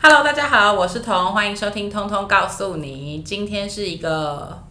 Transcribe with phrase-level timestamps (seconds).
[0.00, 3.20] Hello，大家好，我是彤，欢迎收听《通通告诉你》。
[3.28, 4.62] 今天是一个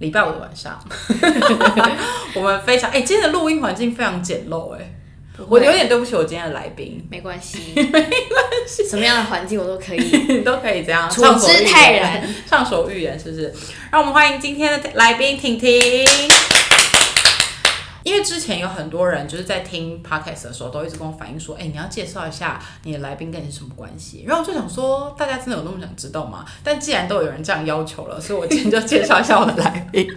[0.00, 0.78] 礼拜五的晚上，
[2.36, 4.94] 我们非常哎、今天的录音环境非常简陋哎，
[5.48, 8.04] 我有点对不起我今天的来宾，没关系， 没关
[8.68, 10.42] 系，什么样的环境我都可以。
[10.44, 13.54] 都可以这样处畅所欲之泰言然，畅所欲言，是不是？
[13.90, 16.06] 让我们欢迎今天的来宾婷婷。
[18.06, 24.22] 因为之前有很多人就是在听 podcast 的时候，都一直跟我反映说，哎、你要介绍一下你的来宾跟你是什么关系。
[24.24, 26.44] 然后我就想说，大家真的有那么想知道吗？
[26.62, 30.08] 但既然都有人这样要求了，所以我今天就介绍一下我的来宾。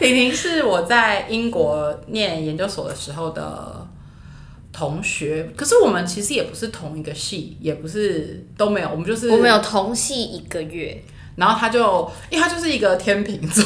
[0.00, 3.86] 婷婷是我在英国念研究所的时候的
[4.72, 11.00] 同学，可是我们其实也不是同一个系，也不是都没有，我们就是我们有同系一个月，
[11.40, 13.64] 然后他就，因为他就是一个天秤座，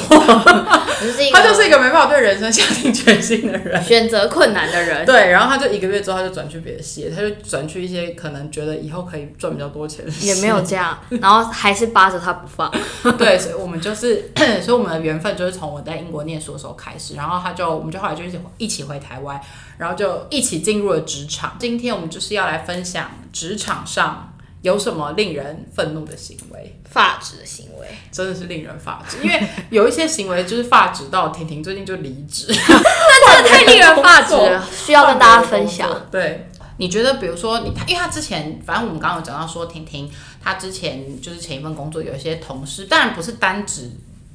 [1.00, 3.82] 就是一个他就是一个没办法对人生下定决心的人。
[3.82, 5.04] 选择困难的人。
[5.04, 10.28] 对，然后他就一个月之后，他就转去别的系，他就转去一些可能觉得以后可以赚比较多钱的系。
[10.28, 12.72] 也没有这样，然后还是扒着他不放。
[13.18, 14.30] 对，所以我们就是，
[14.62, 19.40] 所以我们的缘分就是从我在英国念书的时候开始，然后他就，我们就后来就一起一起回台湾，
[19.78, 21.56] 然后就一起进入了职场。
[21.58, 24.32] 今天我们就是要来分享职场上
[24.64, 26.80] 有什么令人愤怒的行为。
[26.90, 36.08] 发指的行为，真的是令人发指，因为有一些行为就是发指到婷婷最近就离职， 那真的太令人发指了，需要跟大家分享。。
[36.08, 40.08] 对，你觉得比如说你，因为他之前，反正我们刚刚有讲到说，婷婷
[40.40, 43.90] 她之前就是前一份工作有一些同事，当然不是单指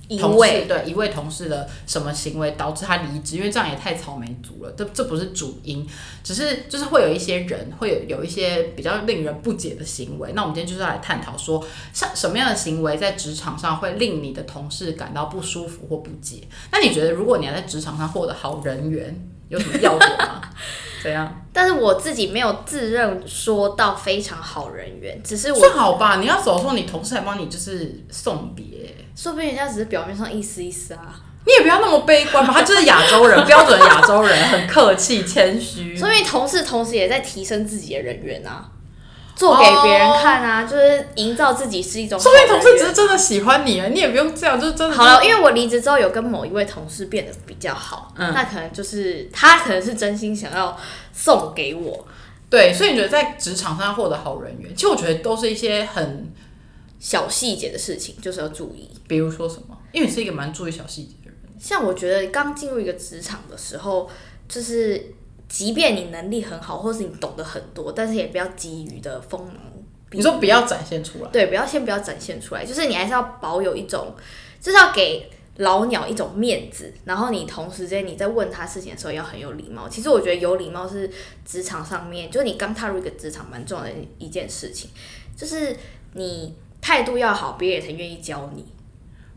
[0.10, 5.88] 一位对一位同事的什么行为导致他离职，因为这样也太草莓族了，这这不是主因，
[6.24, 10.34] 只是就是会有一些人会有有一些比较令人不解的行为。
[10.34, 16.42] 那我们今天就是要来探讨说，像什么样的行为在职场上会令你的同事感到不舒服或不解？
[16.72, 19.16] 那你觉得如果你要在职场上获得好人缘，
[19.48, 20.42] 有什么要点吗？
[21.02, 21.42] 怎样？
[21.54, 28.66] 但是我自己没有自认说到非常好人缘，只是我算好吧，你要走的时候，你同事还帮你就是送别。
[29.16, 31.14] 说不定人家只是表面上意思意思啊，
[31.46, 35.96] 你也不要那么悲观吧，他就是亚洲人， 标准亚洲人，很客气谦虚。
[35.96, 38.70] 说明同事同时也在提升自己的人缘啊，
[39.40, 42.62] 做给别人看啊，就是营造自己是一种好说明同。
[42.62, 44.94] 事只是真的喜欢你啊，你也不用这样，就是真的。
[44.94, 50.78] 好了，因为我离职之后有跟某一位同事变得比较好，嗯那可能就是他可能是真心想要
[51.14, 52.06] 送给我
[52.50, 56.30] 对，所以你觉得在职场上获得好人缘，其实我觉得都是一些很，
[57.00, 58.90] 小细节的事情，就是要注意。
[59.08, 61.36] 比如说什么，因为你是一个蛮注意小细节的人。
[61.58, 64.10] 像我觉得刚进入一个职场的时候，
[64.50, 65.14] 就是
[65.50, 69.56] 即便你能力很好，或是你懂得很多，但是也不要急于的锋芒
[70.10, 74.16] 毕你说不要展现出来，对，不要先不要展现出来，就是你还是要保有一种，
[74.62, 79.90] 就是要给老鸟一种面子，然后你同时间你在问他事情的时候要很有礼貌。
[79.90, 81.10] 其实我觉得有礼貌是
[81.46, 84.90] 职场上面，就是你刚踏入一个职场蛮重要的一件事情，
[85.36, 85.76] 就是
[86.14, 88.66] 你态度要好，别人也才愿意教你。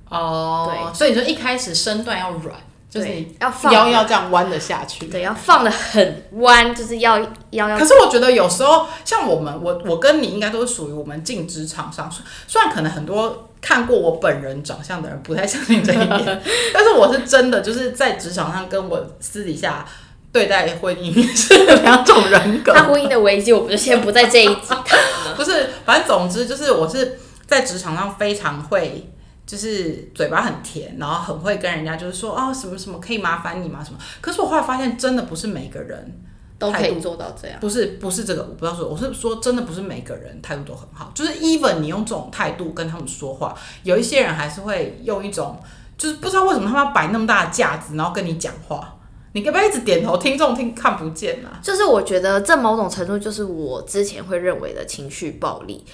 [0.09, 2.59] 哦，对所以你说一开始身段要软，
[2.93, 5.07] 就是你要放腰要这样弯的下去。
[5.07, 16.43] 对，要放的很弯，就是要腰要可是我觉得有时候，像我们，我我跟你应该都是属于我们进职场上，虽虽然可能很多看过我本人长相的人不太相信这一点，
[16.75, 19.87] 但是我是真的就是在职场上跟我私底下
[20.31, 22.75] 对待婚姻是两种人格。
[22.75, 24.75] 那婚姻的危机，我们就先不在这一集。
[25.35, 29.09] 不是，反正总之就是我是在职场上非常会。
[29.45, 33.99] 就是嘴巴很甜，然后很会跟人家就是说哦什么什么可以麻烦你吗什么？
[34.21, 36.21] 可是我后来发现真的不是每个人
[36.59, 37.59] 都可以做到这样。
[37.61, 45.59] 不是不是这个，我不要说，我是说真的不是每个人态度都很好，就是 even 你用这种态度跟他们说话，有一些人还是会用一种
[45.99, 48.97] 就是不知道为什么他们要摆那么大的架子，然后跟你讲话，
[49.33, 50.17] 你可不要一直点头？
[50.17, 51.59] 听众听看不见啊。
[51.63, 55.85] 就是我觉得这某种程度就是我之前会认为的情绪暴力，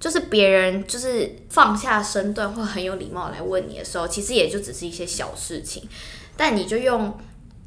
[0.00, 5.88] 就是别人就是放下身段或很有礼貌来问你的时候，其实也就只是一些小事情，
[6.36, 7.16] 但你就用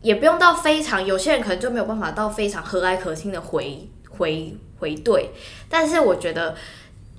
[0.02, 5.32] 也不用到非常，有些人可能就没有办法到非常和蔼可亲的回回回对，
[5.70, 6.56] 但是我觉得。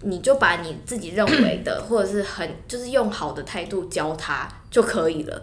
[0.03, 5.37] 你就把你自己认为的，或者是很就是用好的态度教他就可以了，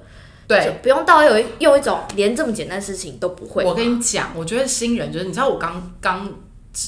[0.47, 3.65] 就对，不用到有一用一种连这么简单的事情都不会。
[3.65, 6.33] 我跟你讲，我觉得新人就是你知道我刚刚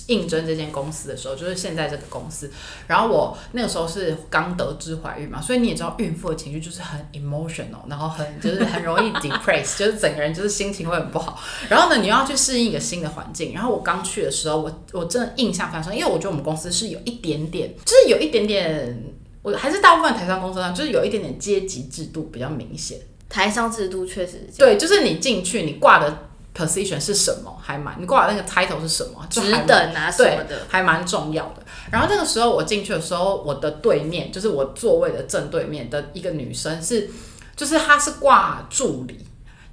[0.08, 2.52] 应征这间公司的时候，就是现在这个公司，
[2.88, 11.40] 然后我那个时候是刚得知怀孕嘛，所以你也知道孕妇的情绪就是很 emotional，然后很就是很容易 depress， 就是整个人就是心情会很不好。
[11.70, 13.54] 然后呢，你又要去适应一个新的环境。
[13.54, 19.04] 然后我刚去的时候，我我真的印象非常深，因为我觉得我们公司是有一点点，就是有一点点，
[19.42, 23.00] 我还是大部分台商公司上，就是有一点点阶级制度比较明显。
[23.30, 26.27] 台商制度确实对，就是你进去，你挂的
[26.58, 31.64] position 是什么，还蛮你挂的那个 title 是什么，就职还蛮等啊什么的，还蛮重要的。
[31.92, 37.10] 然后那个时候我进去的时候，我的对面就是我座位的正对面的一个女生是，
[37.56, 39.26] 就是她是挂助理，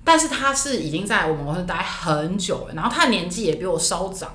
[0.04, 4.31] 但是她是已经在我们公司待很久了，然后她的年纪也比我稍长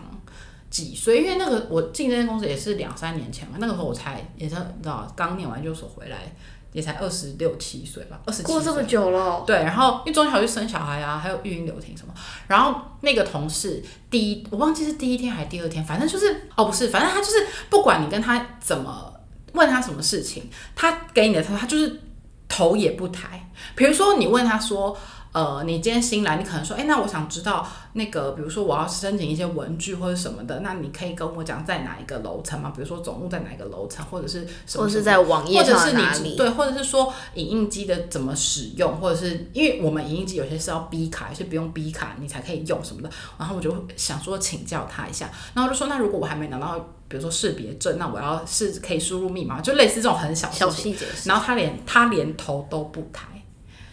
[0.70, 6.36] 几岁，因为那个我进这间公司也是两三年前嘛，那个时候我才也是你知道刚念完研究所回来，
[6.72, 8.84] 也才二十六七岁吧，二十七过这么。
[8.84, 12.14] 久了，对，然后因为中小就生小孩啊，还有育婴留停什么。
[12.48, 19.14] 然后那个同事第一，我忘记是第一天还是第二天，反正就是哦不是，反正他就是不管你跟他怎么
[19.54, 22.02] 问他什么事情，他给你的他他就是
[22.48, 23.50] 头也不抬。
[23.76, 24.98] 比如说你问他说。
[25.32, 32.74] 呃，你今天新来，你可能说，哎，那我想知道那个，比如说我要申请一些文具或者什么的，那你可以跟我讲在哪一个楼层吗？
[32.76, 36.30] 比如说总务在哪一个楼层，或者是什么或者是在网页或者是上哪里？
[36.30, 43.10] 你对，或者是说影印机的怎么使用，或者是因为我们影印机有些是要 B 卡，有些不用 B 卡你才可以用什么的。
[43.38, 50.68] 然后我就想说请教他一下，然后我就说那如果我还没拿到，比如说识别证，那我要是可以输入密码，就类似这种很小的小。
[50.68, 53.28] 细节然后他连他连头都不抬，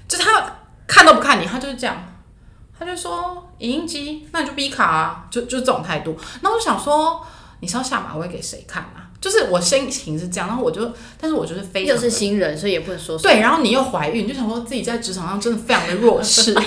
[0.09, 1.97] 就他看都不看你，他就是这样，
[2.79, 6.17] 他就说影印机，那你就逼卡啊，就就这种态度。
[6.43, 7.25] 那我就想说，
[7.61, 9.09] 你是要下马威给谁看啊？
[9.21, 13.19] 就是我心情是这样，然后我就，但是我就是非常又是新人，所以也不能说。
[13.19, 16.55] 对，然后你又怀孕，就想说自己在职场上真的非常的弱势。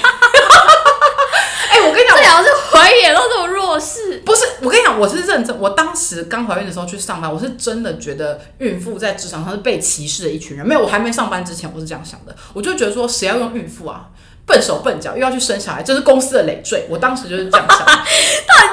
[1.72, 5.58] 哎、我跟你讲这，两个是怀疑都这么弱势，不是，我跟你讲，我是认真。
[5.60, 10.66] 我当时刚怀孕的时候去上班，我是真的觉得孕妇在职场上是被歧视的一群人。
[10.66, 12.34] 没有，我还没上班之前，我是这样想的。
[12.54, 14.08] 我就觉得说，谁要用孕妇啊？
[14.46, 16.88] 笨手笨脚，又要去生小孩，这是公司的累赘。
[16.90, 17.80] 我当时就是这样想。
[17.86, 18.04] 到底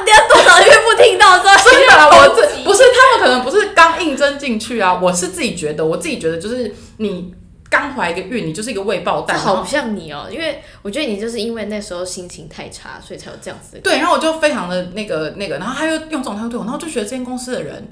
[0.07, 7.35] 你要多少孕妇听到之后，真的啦，我这这不是他们可能不是刚应征进去啊，我是自己觉得，我自己觉得就是你
[7.69, 13.81] 刚怀一个孕，你就是一个未爆弹，然后好不像你哦，因为我觉得你就是因为那时候心情太差，所以才有这样子的。
[13.81, 17.91] 对，然后我就非常的那个那个，然后他又用这种态度对我，然后就觉得这间公司的人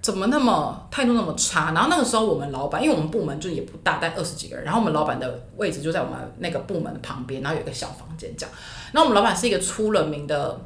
[0.00, 1.72] 怎么那么态度那么差。
[1.72, 8.54] 然后那个时候我们老板，因为我们部门就也不大，大概二十几个人，然后我们老板的位置就在我们那个部门的旁边，然后有一个小房间这样。
[8.92, 10.60] 然后我们老板是一个出了名的，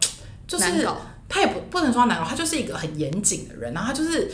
[0.47, 0.87] 就是
[1.29, 4.31] 他也不不能说他难搞，他就是一个很严谨的人，然后他就是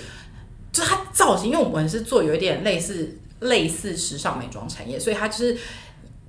[0.73, 5.57] 就是他造型，因为我们是做有一点类似类似时尚美妆产业，所以他就是。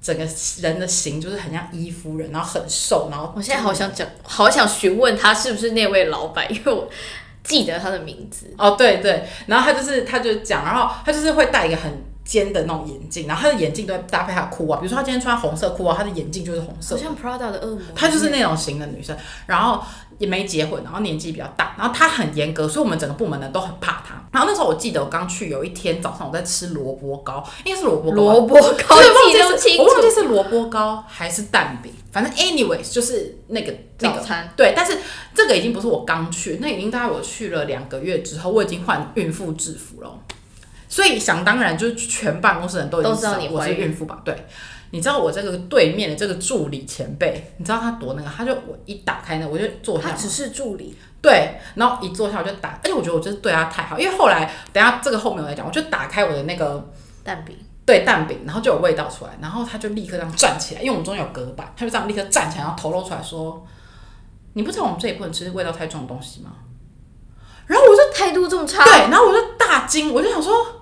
[0.04, 0.28] 整个
[0.64, 6.90] 人的形就是很像伊夫人，然后很瘦，然后我现在好想讲，好想询问他是不是那位老板，因为我
[7.44, 8.52] 记得他的名字。
[8.58, 19.16] 哦，对对，然后他就是他就讲，然后他就是会戴一个很尖的那种眼镜，然后他的眼镜都会搭配他的裤袜，比如说他今天穿红色裤袜，他的眼镜就是红色像 Prada 的恶魔，她就是那种型的女生，
[19.48, 19.84] 然后
[20.18, 24.22] 也没结婚，然后年纪比较大，然后她很严格，所以我们整个部门呢都很怕她。
[24.32, 29.78] 然后那时候我记得我刚去有一天早上我在吃萝卜糕，应该是萝卜萝卜糕我忘记。
[30.14, 34.18] 是萝卜糕还是蛋饼，反正 anyways 就是那个那个。
[34.18, 34.54] 早餐。
[34.58, 34.98] 对，但是
[35.34, 40.20] 这个已经不是我刚去，那已经大概我去了两个月之后，我已经换孕妇制服了，
[40.92, 44.22] 所以想当然就是全办公室人都已经都知道你我是孕妇吧？
[44.26, 44.36] 对，
[44.90, 48.30] 你知道我这个对面的这个助理前辈，你知道他多那个？
[48.30, 56.86] 他就我一打开那，我就坐下他，只是助理，对，然后一坐下我就打，而且我觉得我就是对他太好，因为后来等下这个后面我来讲，我就打开我的那个
[57.24, 63.66] 蛋饼，对蛋饼，然后就有味道出来，然后他就立刻这样站起来，因为我们中间有隔板，他就这样立刻站起来，然后头露出来说
[64.56, 66.52] ：“你不知道我们这里不能吃味道太重的东西吗？”
[67.68, 70.81] 然后我就态度这么差，对，然后我就大惊，我就想说。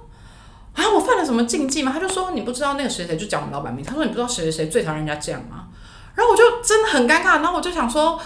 [0.74, 0.90] 啊！
[0.94, 1.92] 我犯了什么禁忌吗？
[1.94, 5.68] 他就说你不知道那个谁谁就讲我们老板名，他说你不知道谁谁谁最讨厌人家这样吗？
[6.16, 8.20] 然后我就真的很尴尬，然后我就想说，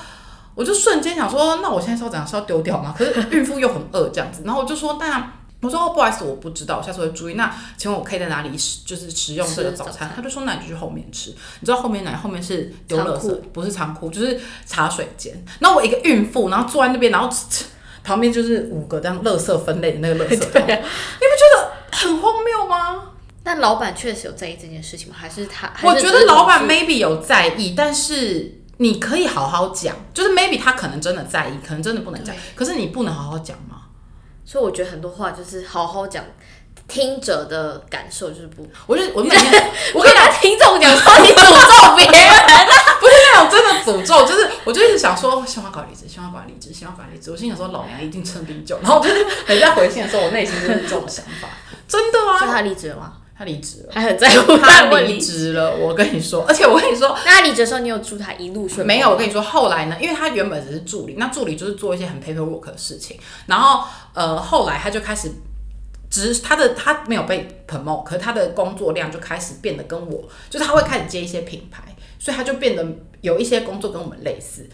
[0.55, 2.27] 我就瞬间想说，那我现在是要怎样？
[2.27, 2.93] 是要丢掉吗？
[2.97, 7.35] 可是孕妇又很饿这样子，然后我就说，那我说、哦、不好意思，我不知道，我下次会注意。
[7.35, 10.11] 那请问我可以在哪里食就是食用这个早餐？
[10.15, 11.29] 他就说那你就去后面吃。
[11.29, 12.15] 你知道后面哪？
[12.17, 15.33] 后面是丢垃圾库，不是仓库，就是茶水间。
[15.59, 17.29] 然后我一个孕妇，然后坐在那边，然后
[18.03, 21.62] 旁边就是五个这样垃圾分类的那个垃圾桶，你不觉得
[21.93, 23.09] 很荒谬吗？
[23.43, 25.15] 但老板确实有在意这件事情吗？
[25.17, 25.71] 还是他？
[25.81, 26.65] 我觉得老板。
[26.67, 33.81] maybe 有在意，但是你可以好好讲，就是 maybe 他可能真的在意，可能真的不能讲对，可是你不能好好讲吗？
[34.45, 36.23] 所以我觉得很多话就是好好讲，
[36.87, 38.65] 听者的感受就是不。
[38.87, 42.33] 我就我每天我跟他听众讲说你诅咒别人，
[42.99, 47.31] 不是那种真的诅咒，就是 我就一直想说，希望他赶快离职，希望他赶快离职，希望他赶快离职。
[47.31, 48.79] 我心想说，老娘一定撑比你久。
[48.81, 51.47] 然后我就 是人在回信的时候，我内心就是这种想法，
[51.87, 53.13] 真的啊，所以他离职了吗？
[53.35, 55.53] 他离职了，还很在乎他离职。
[55.53, 55.75] 了。
[55.75, 58.85] 我跟你说， 而且我跟你说，那他离职的时候，你有祝他一路顺风？
[58.87, 65.31] 没有，我跟你说，后来呢，因为他原本只是助理，那助理就是做一些很 paperwork 的事情，然后呃，后来他就开始
[66.11, 71.83] 只是他的他没有被 promote，可是他的工作量就开始变得跟我，就是他会开始接一些品牌，
[72.19, 72.85] 所以他就变得
[73.21, 74.69] 有一些工作跟我们类似。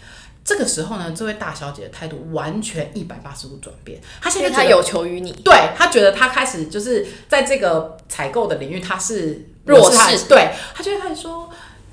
[0.50, 11.48] 这个时候呢，这位大小姐的态度完全一百八十度转变，她现在觉得因为他有求于你，对她觉得她开始就是在这个采购的领域，她是弱势对，她就会开始说，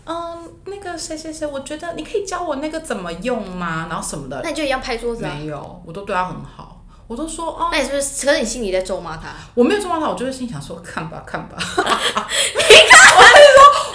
[0.06, 3.88] 嗯，那个谁谁谁，我觉得你可以教我那个怎么用吗？
[3.90, 5.36] 然后什么的，那你就一样拍桌子啊。
[5.38, 8.24] 没有，我都对她很好，我都说哦，那你是不是？
[8.24, 9.34] 可是你心里在咒骂她？
[9.54, 11.58] 我没有咒骂她，我就是心想说看吧看吧，
[12.56, 12.95] 你看，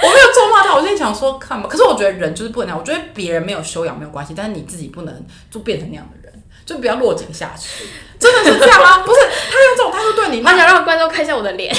[0.04, 7.86] 我没有咒骂他，我心里想说看吧，可是我觉得人就是不能那样，我觉得别人没有修养没有关系，但是你自己不能就变成那样的人，就不要落井下石，
[8.20, 11.74] 真的是这样吗，不是他用这种态度对你，他想让观众看一下我的脸，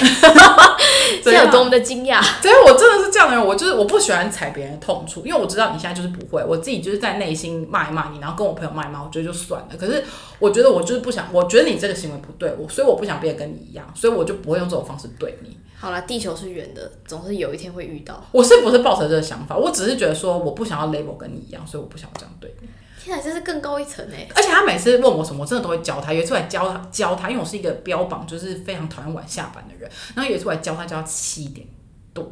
[1.25, 2.23] 这有多么的惊讶。
[2.43, 9.69] 所以我真的是这样的人，我就是我不喜欢踩别人的痛处，因为我知道你现在就是不会，我自己就是在内心骂一骂你，然后跟我朋友骂一骂，我觉得就算了。
[9.79, 10.05] 可是
[10.39, 15.57] 我觉得我就是不想，我觉得你这个行为不对，我所以我不想变得跟你一样，所以我就不会用这种方式对你。
[15.83, 18.25] 好了，地球是圆的，总是有一天会遇到。
[18.31, 19.57] 我是不是抱着这个想法？
[19.57, 22.69] 我只是觉得说我不想要 label 跟你一样，所以我不想要这样对你。
[23.03, 24.29] 天啊，这是更高一层哎！
[24.33, 26.12] 而且他每次问我什么，我真的都会教他。
[26.12, 31.67] 有一次我还教他教他，因为我是一个标榜就是非常讨厌晚下班的人，然后有一次我还教他教到七点
[32.15, 32.31] 多。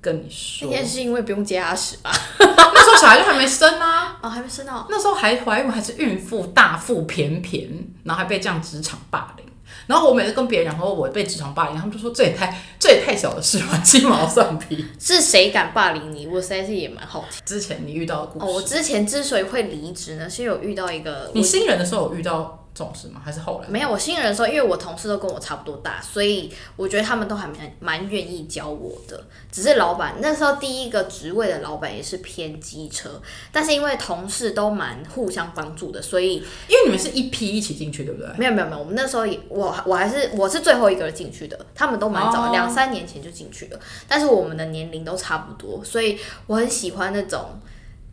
[0.00, 2.12] 跟你说那，天是因为不用接阿屎吧？
[2.38, 4.16] 那时候小孩就还没生啊。
[4.22, 4.86] 哦，还没生到。
[4.88, 7.68] 那时候还怀孕，还是孕妇，大腹便便，
[8.04, 9.44] 然后还被这样职场霸凌。
[9.88, 14.84] 然后我每次跟别人讲说我被职场霸凌，他们就说这也太这也太小的事了，鸡毛蒜皮。
[15.00, 16.26] 是谁敢霸凌你？
[16.26, 17.40] 我实在是也蛮好奇。
[17.44, 23.20] 之前你遇到的故事，哦，我之前之所以会离职呢，是有遇到一个你新人的时候有遇到这种事吗？
[23.24, 23.68] 还是后来？
[23.68, 29.20] 没有，我新人的时候，因为我同事都跟我差不多大，所以我觉得他们都还蛮蛮愿意教我的。
[29.50, 33.20] 只是老板那时候第一个职位的老板也是偏机车，
[33.50, 36.34] 但是因为同事都蛮互相帮助的，所以
[36.68, 38.30] 因为你们是一批一起进去，对不对？
[38.38, 47.58] 没有没有没有，我们那时候也我我还是我是最后一个进去的，他们都蛮早，哦两、三年前就进去了，但是我们的年龄都差不多，所以我很喜欢那种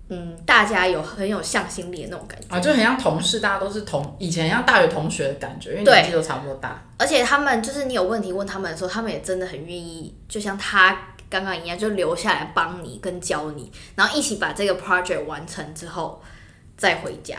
[0.09, 2.47] 嗯大家有很有向心力的那种感觉。
[2.55, 6.83] 啊，就很像同事，大家都是同以前像大学同学的感觉，因为年纪都差不多大。
[6.97, 10.97] 而且他们就是你有问题问他们的时候，他们也真的很愿意，就像他
[11.29, 16.21] 刚刚一样，就留下来帮你跟教你，然后一起把这个 project 完成之后
[16.77, 17.37] 再回家。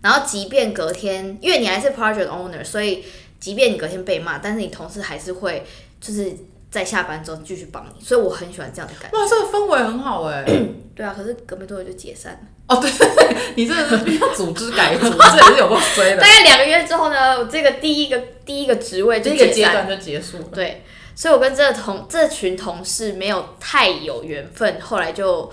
[0.00, 3.04] 然后即便隔天，因为你还是 project owner，所以
[3.40, 5.66] 即便你隔天被骂，但是你同事还是会
[6.00, 6.32] 就是
[6.74, 9.16] 在下班之后继续帮你，所以我很喜欢这样的感觉。
[9.16, 10.44] 哇，这个氛围很好哎、
[10.92, 12.38] 对啊，可是隔没多久就解散了。
[12.66, 16.26] 哦，对对对， 你这个是比较组织改组，这也是有够衰的大。
[16.26, 20.44] 概两个月之后呢，我这个第一个第一个职位就第一个阶段就结束了。
[20.52, 20.82] 对，
[21.14, 25.48] 所以我跟这个同这群同事没有太有缘分，后来就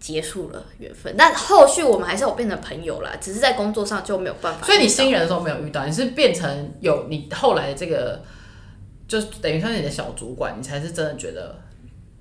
[0.00, 1.14] 结束了缘分。
[1.18, 4.64] 但后续我们还是有变成朋友啦，只是在工作上就没有办法。
[4.64, 8.22] 所以你新人的时候没有遇到，你是变成有你后来的这个，
[9.20, 11.54] 就等于算是你的小主管，你才是真的觉得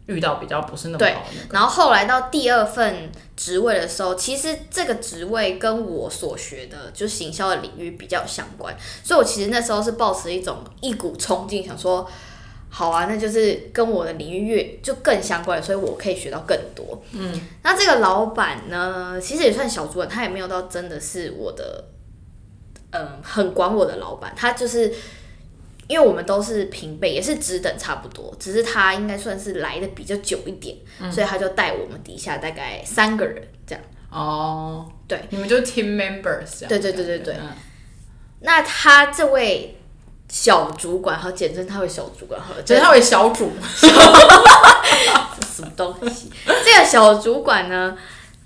[0.08, 1.26] 遇到比较不是那么好。
[1.52, 12.10] 然后后来到第二份职位的时候，其实这个职位跟我所学的就是行销的领域比较相关，所以我其实那时候是抱持一种一股冲劲，想说。
[12.74, 17.04] 好啊，那就是跟我的领域越就更相关，所以我可以学到更多。
[17.12, 21.84] 嗯，那这个老板呢，其实也算小主管，他也没有到真的是我的，
[22.92, 24.90] 嗯，很管我的老板，他就是
[25.88, 30.78] 因为我们都是平辈，也是职等差不多，只是他应该算是来的比较久一点，
[31.12, 33.84] 所以他就带我们底下大概三个人这样。
[34.10, 36.70] 哦，对，你们就 team members 这样。
[36.70, 37.50] 对对对对对嗯
[38.44, 39.78] 那他这位
[40.28, 46.32] 小主管，好，简称他为小主管好了，其实他为小主， 什么东西？
[46.46, 47.96] 这个小主管呢，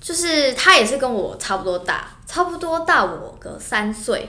[0.02, 4.28] 就是他也是跟我差不多大，差不多大我个三岁，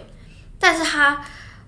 [0.60, 1.20] 但是他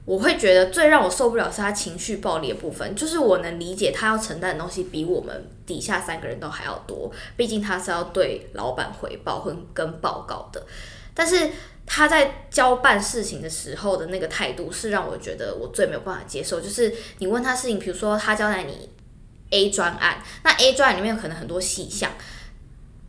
[0.08, 10.66] 我会觉得最让我受不了是他情绪暴力的部分，就是我能理解他要承担的东西比我们底下三个人都还要多，毕竟他是要对老板回报和跟报告的，
[11.14, 11.50] 但是。
[11.90, 16.60] 他在交办事情的时候的那个态度，是让我觉得我最没有办法接受。
[16.60, 18.90] 就是你问他事情，比如说他交代你
[19.48, 22.12] A 专案，那 A 专案里面可能很多细项，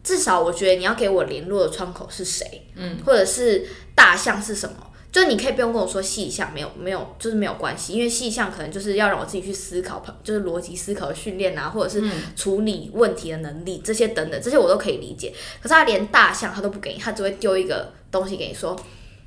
[0.01, 15.33] 至少我觉得你要给我联络的窗口是谁，嗯，或者是大项是什么，就你可以不用跟我说细项，没有没有，就是没有关系，因为细项可能就是要让我自己去思考，就是逻辑思考的训练啊，或者是处理问题的能力这些等等，这些我都可以理解。
[15.61, 18.79] 可是他连大项他都不给你，他只会丢一个东西给你说，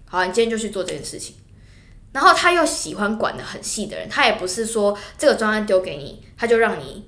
[0.06, 1.34] 好，你今天就去做这件事情。
[2.12, 7.04] 然后他又喜欢管的很细的人，他也不是说这个专案丢给你，他就让你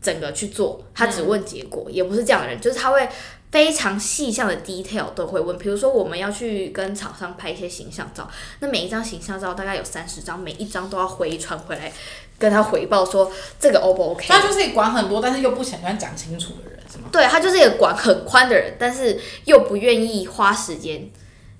[0.00, 3.08] 整个去做，他只问结果，也不是这样的人，就是他会
[3.54, 5.56] 非常细项的 detail 都会问。
[5.56, 11.92] 比如说我们要去跟厂商拍一些形象照，那每一张形象照大概有三十张，每一张都要回传回来，
[12.36, 13.30] 跟他回报说
[13.60, 14.26] 这个 O 不 OK。
[14.26, 17.04] 他就是管很多，但是又不喜欢讲清楚的人，是吗？
[17.12, 21.08] 对他就是一个管很宽的人，但是又不愿意花时间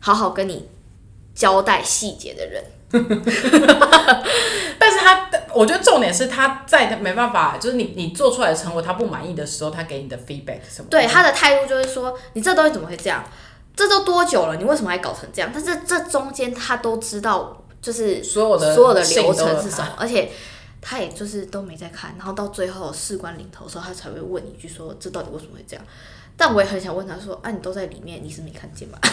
[0.00, 0.68] 好好跟你
[1.32, 2.64] 交代细节的人。
[4.78, 10.88] 但是他，我觉得重点是他在没办法，就是你你做出来的成果他不满意的时候，他给你的 feedback 是什么？
[10.90, 13.24] 对他的态度就是说，你这东西怎么会这样？
[13.76, 14.56] 这都多久了？
[14.56, 15.50] 你为什么还搞成这样？
[15.52, 20.30] 但是这中间他都知道，就是所有的所有的流程是什么，而且
[20.80, 25.84] 他也就是都没在看，然后到最后事关临头的时候，他才会问你一句说，这到底为什么会这样？
[26.36, 28.98] 但我也很想问他说，啊，你都在里面，你是没看见吗？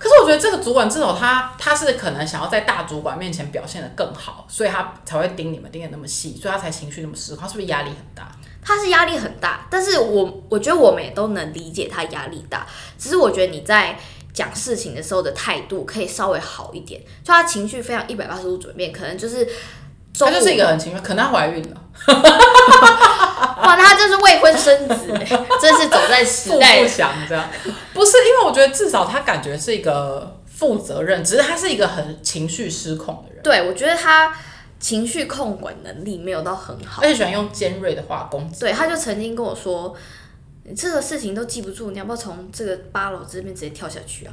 [0.00, 8.32] 可是我觉得这个主管至少他他是可能想要在大主管面前表现的更好，所以他才会盯你们盯的那么细，所以他才情绪那么失控，他是不是压力很大？
[8.62, 12.66] 他是压力很大，但是我我觉得我们也都能理解他压力大，
[12.98, 13.98] 只是我觉得你在
[14.32, 19.46] 讲事情的时候的态度可以稍微好一点，就他情绪非常一百八十度转变，可能就是
[20.18, 21.82] 他就是一个很情绪，可能她怀孕了，
[23.62, 25.06] 哇，他就是未婚生子，
[25.60, 27.48] 真是走在时富代不想这样，
[27.92, 34.34] 不是因为我觉得至少他感觉是一个负责任，只是他是一个很情绪失控的人，对我觉得他
[34.78, 38.60] 情绪控管能力没有到很好而，且喜欢用尖锐的话攻击。
[38.60, 39.94] 对，他就曾经跟我说，
[40.64, 44.32] 你这个事情都记不住，你要不要从这个八楼这边直接跳下去啊？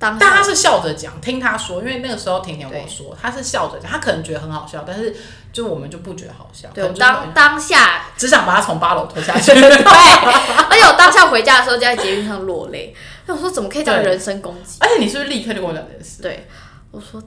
[0.00, 5.12] 但他是笑着讲，听他说，因为那个时候甜甜跟我说，他是笑着讲，他可能觉得很好笑，但是
[5.52, 9.52] 就我们就不觉得好笑，对，当当下只想把他从八楼推下去。
[9.54, 12.94] 对， 而且我当下回家的时候就在捷运上落泪。
[13.26, 14.78] 那我说怎么可以这样人身攻击？
[14.80, 16.22] 而且你是不是立刻就跟我讲这件事？
[16.22, 16.46] 对，
[16.90, 17.22] 我说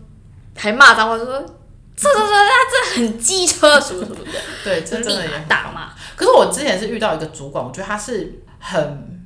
[0.55, 1.41] 还骂脏话，说这
[1.95, 5.91] 这这他这很机车什么什么的，对，真的也很大骂。
[6.15, 9.21] 可是我之前是遇到一个主管，我觉得他是很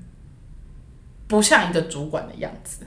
[1.28, 2.86] 不像一个主管的样子。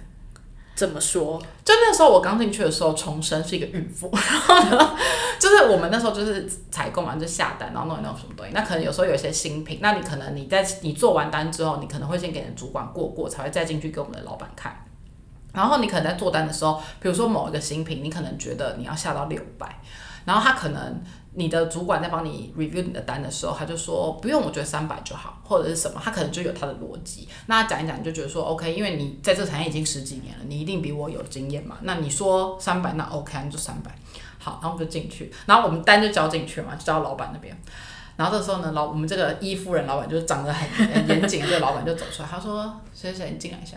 [0.78, 1.42] 怎么说？
[1.64, 4.96] 就那时候我刚进去的时候，重生是一个孕妇， 然后呢，
[5.36, 8.52] 就是我们那时候就是采购嘛，就下单，然后弄一弄什么东西。
[8.54, 14.84] 那可能有时候有一些新品，那你可能你在你做完单之后，你可能会先给你的主管过过，才会再进去给我们的老板看。
[15.52, 19.80] 然后你可能在做单的时候，比如说某一个新品，你可能觉得你要下到六百，
[20.24, 21.02] 然后他可能
[21.38, 27.28] 你的主管在帮你 review 你的单的时候，他就说不用，我觉得三百就好，或者是什么，他可能就有他的逻辑。
[27.46, 31.78] 那讲一讲，你就觉得说 OK，因为你在这个产业已经十几年了，你一定比我有经验嘛。
[31.82, 33.90] 那你说三百，那 OK，那就三百。
[34.40, 37.56] 好，然后我们就进去，然后我们单就交进去嘛，就交到老板那边。
[38.16, 43.76] 然后这时候呢，老我们这个一夫人老板就长得很很严谨，这个老板就走出来，他说：“谁谁，你进来一下。”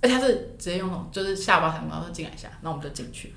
[0.00, 3.34] 而且他是直接用就是下巴抬高，说进来一下，那我们就进去。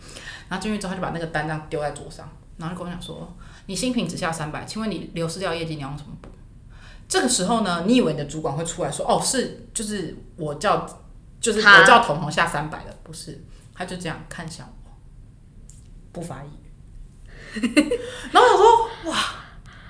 [0.49, 3.33] 然后进去之后，他就把那个单这样丢在桌上，然后就跟我讲说
[3.67, 6.29] ：“你新品只下三百，请问你流失掉业绩你要用什么补？”
[7.07, 10.85] 这个时候呢，你以为你的主管会出来说：“哦，是就是我叫
[11.39, 13.43] 就是我叫彤彤下三百的，不是？”
[13.75, 14.91] 他就这样看向我，
[16.11, 16.51] 不发言。
[18.31, 19.17] 然后我想说：“哇，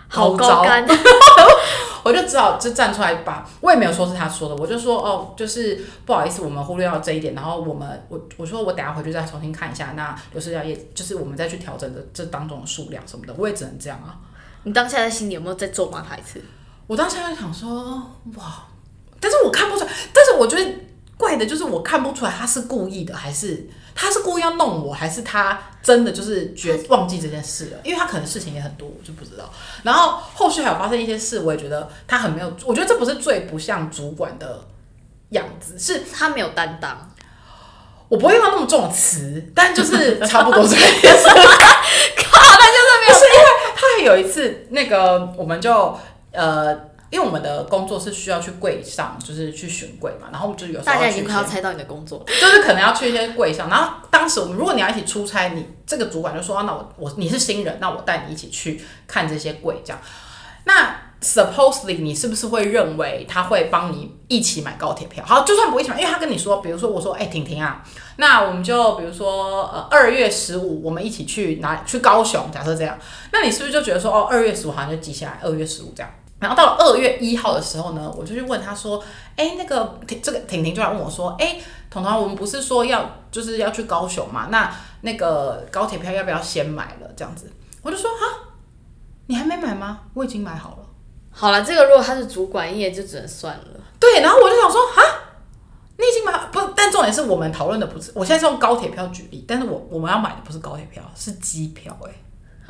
[0.08, 0.84] 好糟高干，
[2.04, 14.18] 我就只好就站出来把，我也没有说是他说的，我就说哦，就是不好意思，我们忽略到这一点，然后我们我我说我等下回去再重新看一下，那流失掉也就是我们再去调整的这当中的数量什么的，我也只能这样啊。
[14.64, 16.42] 你当下在心里有没有在咒骂他一次？
[16.88, 17.72] 我当下在想说
[18.36, 18.66] 哇，
[19.20, 20.72] 但是我看不出来，但是我觉得
[21.18, 29.52] 怪的就是我看不出来他是故意的，还是他是故意要弄我，还是他真的就是觉忘记这件事了，因为他可能事情也很多，我就不知道。
[29.84, 34.66] 然后后续还有发生一些事，我也觉得他很没有，我觉得这不是最不像主管的
[35.30, 37.12] 样子，是他没有担当，
[38.08, 41.28] 我不会用到那么重的词，但就是差不多这个意思。
[42.24, 45.98] 靠，他就是没有是因为他还有一次，那个我们就
[46.32, 46.74] 呃，
[47.12, 52.26] 因为我们的工作是需要去柜上，就是去巡柜嘛，然后我们就有时候大家已去一些经快要猜到你的工作了。
[52.40, 60.02] 就是可能要去一些柜上，然后当时我们如果你要一起出差，你这个主管就说、啊那我我你是新人，那我带你一起去看这些柜这样。
[60.64, 65.24] 那 supposedly 你是不是会认为他会帮你一起买高铁票？
[65.26, 67.84] 好，就算不一起买，因为他跟你说，比如说我说，哎、婷婷啊，
[68.16, 72.98] 那我们就比如说呃二月十五我们一起去哪里去高雄，假设这样，
[73.34, 76.10] 那你是不是就觉得说哦二月十五好像就记下来，二月十五这样。
[76.42, 79.02] 然后到了二月一号的时候呢，我就去问他说
[79.38, 84.48] ：“哎，那个婷这个婷婷就来问我说：‘哎，彤彤，我们不是说要就是要去高雄嘛？
[84.50, 87.48] 那那个高铁票要不要先买了？’这样子，
[87.84, 88.26] 我就说：‘哈，
[89.28, 90.00] 你还没买吗？
[90.16, 90.78] 我已经买好了。
[91.30, 93.66] 好了，这个如果他是主管，也就只能算了。’
[94.00, 95.02] 对，然后我就想说：‘哈，
[95.98, 96.60] 你已经买不？
[96.76, 102.12] 但重点是我们讨论的不是，我现在是用高铁票举例，但是我我们要买的不是高铁票，是机票、哎。”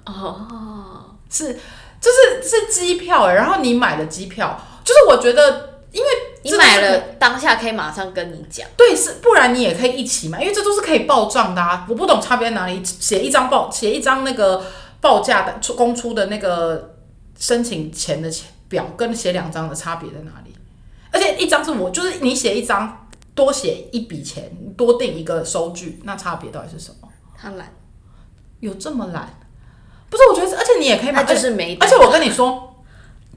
[0.03, 1.57] 哦，是
[2.01, 6.09] 就是是机票哎，然后你买的机票，就是我觉得，因为
[6.41, 8.67] 你买了当下可以马上跟你讲。
[8.75, 11.85] 对，是不然你也可以一起买，因为这都是可以报账的啊。
[11.87, 14.65] 我不懂差别在哪里，写一张报写一张那个
[14.99, 16.95] 报价的出公出的那个
[17.37, 20.55] 申请钱的钱表，跟写两张的差别在哪里？
[21.11, 27.07] 而且一张是我，就是你写一张多写一笔钱，多订一个收据，那差别到底是什么？
[27.37, 27.71] 他懒，
[28.59, 29.40] 有这么懒？
[30.11, 32.67] 不是，我觉得，而且你也可以买，就是没而且我跟你说。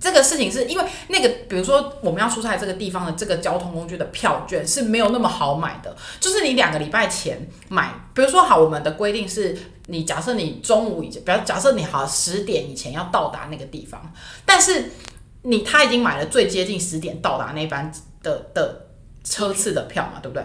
[0.00, 9.56] 这个事情是因为那个，比如说我们要出差这个地方的这个交通工具的票券是没有那么好买的，就是你两个礼拜前买，比如说好，我们的规定是
[9.86, 14.12] 你假设你中午以前，比如假设你好十点以前要到达那个地方，
[14.44, 14.90] 但是
[15.42, 17.90] 你他已经买了最接近十点到达那班
[18.22, 18.88] 的的
[19.22, 20.44] 车次的票嘛，对不对？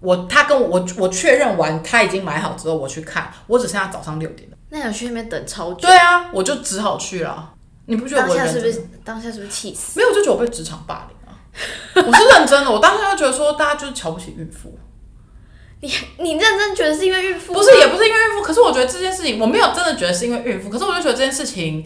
[0.00, 4.56] 我他跟我我我确认完他已经买好之后，我去看，我只剩下早上六点的。
[4.70, 7.54] 那要去那边等超久，对啊，我就只好去了。
[7.86, 9.98] 你不觉得我人真的下是不是当下是不是气死？
[9.98, 10.10] 没有？
[10.10, 11.32] 我就觉得我被职场霸凌啊！
[12.06, 14.78] 我是认真的，我当时就觉得说大家就是瞧不起孕妇，
[15.80, 17.54] 你你认真觉得是因为孕妇？
[17.54, 21.82] 不是也不是因为孕妇，可是我觉得这件事情我没有真的觉得是因为孕妇，可是我就觉得这件事情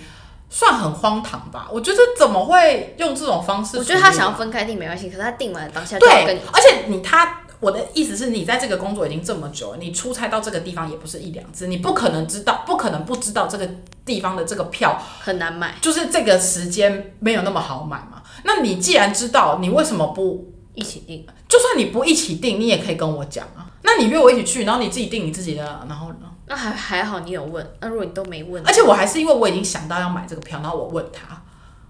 [0.51, 1.69] 算很荒唐吧。
[1.71, 3.79] 我觉得怎么会用这种方式？
[3.79, 7.42] 我觉得他想要分开订没关系，可是他订完当下就要跟对你，而且你他。
[7.63, 13.71] 我的意思是你在这个工作已经这么久了，你出差到这个地方也不是一两次，你不可能知道，不可能不知道这个
[14.05, 18.21] 地方的这个票很难买，就是这个时间没有那么好买嘛。
[18.43, 21.25] 那你既然知道，你为什么不一起订。
[21.49, 23.71] 就算你不一起订，你也可以跟我讲啊。
[23.83, 26.29] 那你约我一起去，然后你自己订你自己的，然后呢？
[26.49, 31.41] 那还还好你有问，那如果你都没问，而且我还是因为我已经想到要买这个票，然后我问他，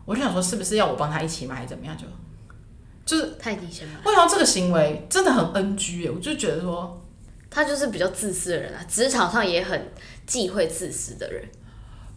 [0.04, 1.96] 我就想说是不是要我帮他一起买，怎么样？
[1.96, 2.04] 就
[3.04, 7.02] 就是他已经先买，我想到这个行为真的很 NG 耶，我就觉得说，
[7.50, 9.92] 他就是比较自私的人啊，职场上也很
[10.26, 11.44] 忌讳自私的人。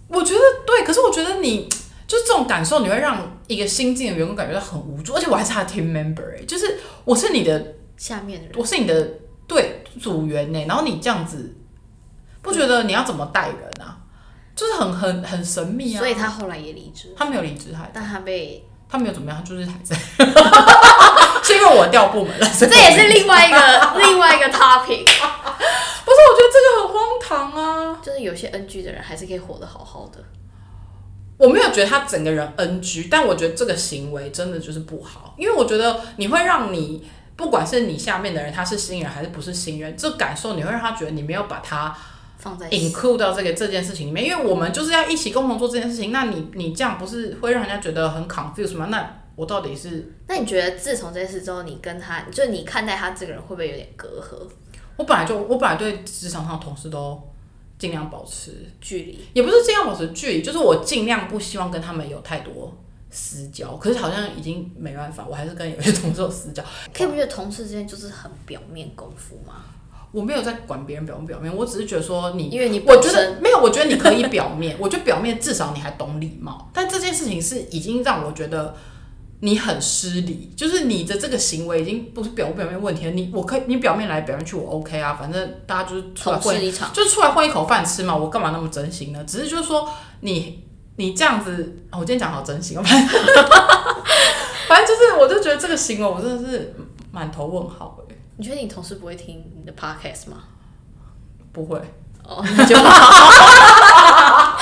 [0.07, 1.67] 我觉得对，可是我觉得你
[2.07, 9.09] 就是这种感受，你会让一个新进的员工感觉到很无助，而且我还是他的 team member 哎，就是我是你的，下面的人，我是你的
[9.47, 11.55] 对组员呢，然后你这样子，
[12.43, 13.97] 不觉得你要怎么带人啊？
[14.55, 15.99] 就是很很很神秘啊。
[15.99, 19.95] 所以他后来也离职，他没有离职，还但他被他没有怎么样，他就是还在，
[21.43, 23.57] 是因为我调部门了，这也是另外一个
[23.99, 26.19] 另外一个 topic，不是？
[26.25, 27.99] 我觉得这个很荒唐啊！
[28.01, 30.23] 就是有些 NG 的人还是可以活得好好的。
[31.37, 41.93] 我没有觉得他整个人 NG，但我觉得这个行为真的就是不好，因为我觉得你会让你不管是你下面的人他是新人还是不是新人，这感受你会让他觉得你没有把他
[42.45, 48.85] 放在 include 到这个这件事情里面，因为我们就是要一起共同做这件事情，那你你这样不是会让人家觉得很 confused 吗？
[48.91, 54.47] 那我到底是那你觉得自从这件事之后，你跟他，就你看待他这个人会不会有点隔阂、
[54.95, 57.19] 我本来就我本来对职场上的同事都
[57.79, 59.19] 尽量保持距离？
[59.33, 62.71] 也不是尽量保持距离，就是我尽量不希望跟他们有太多
[63.09, 63.75] 私交。
[63.77, 66.63] 可是好像已经没办法，我还是跟有些同事有私交。
[66.93, 69.63] 可以不觉得同事之间就是很表面功夫吗？
[70.11, 76.69] 我没有在管别人表不表面，我只是觉得说你，因为你我觉得没有，我觉得你可以表面，我觉得表面至少你还懂礼貌。
[76.73, 78.75] 但这件事情是已经让我觉得
[79.41, 83.11] 你很失礼，就是你的这个行为已经不是表不表面问题了。
[83.11, 89.23] 你我可以，你表面来表面去，我 OK 啊，反正大家就是出来混一场，就是出来混一口饭吃嘛，我干嘛那么真心呢？
[89.25, 89.89] 只是就是说
[90.21, 90.63] 你
[90.95, 93.19] 你这样子，哦我今天讲好真心哦，反正
[94.69, 96.73] 反正就是，我就觉得这个行为我真的是
[97.11, 98.04] 满头问号哎，
[98.37, 100.43] 你觉得你同事不会听你的 podcast 吗？
[101.53, 101.77] 不会，
[102.23, 102.83] 哦，那就好。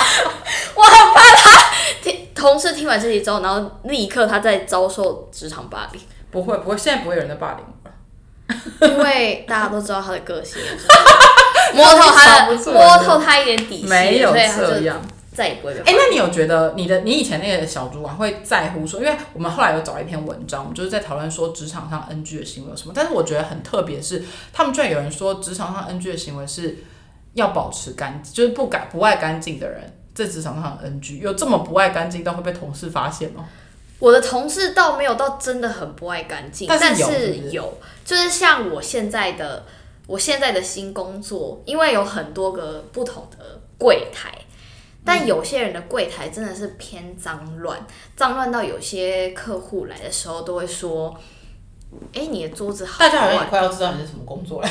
[0.75, 1.71] 我很怕他
[2.03, 7.95] 听同事听完这些之后，然后立刻他在遭受职场霸凌，不会不会，现在不会有人在霸凌我了。
[8.81, 10.61] 因为大家都知道他的个性，
[11.73, 15.01] 摸透他摸透他一点底细，没有这样。
[15.33, 15.95] 再也不会被哎、凌。
[15.97, 26.77] 那你有觉得你的你以前那个小主管会在乎说，因为我们后来有找一篇文章，我们就是在讨论说职场上 NG 的行为有什么，但是我觉得很特别是，他们居然有人说职场上 NG 的行为是
[27.33, 33.45] 要保持干净，就是不敢不爱干净的人在职场上 NG，有这么不爱干净到会被同事发现吗？
[33.99, 39.65] 我的同事倒没有到真的很不爱干净，但是有，就是像我现在的
[40.07, 44.29] 我现在的新工作，因为有很多个不同的柜台，
[45.05, 47.85] 但有些人的柜台真的是偏脏乱，
[48.15, 51.13] 脏乱到有些客户来的时候都会说
[52.15, 53.49] ：“哎、你的桌子好大家好像也乱。
[53.49, 54.67] 快要知道你是什么工作了。”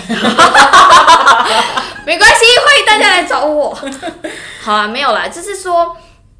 [2.07, 3.77] 没关系，欢迎大家来找我。
[4.63, 5.95] 好啊，没有啦，就是说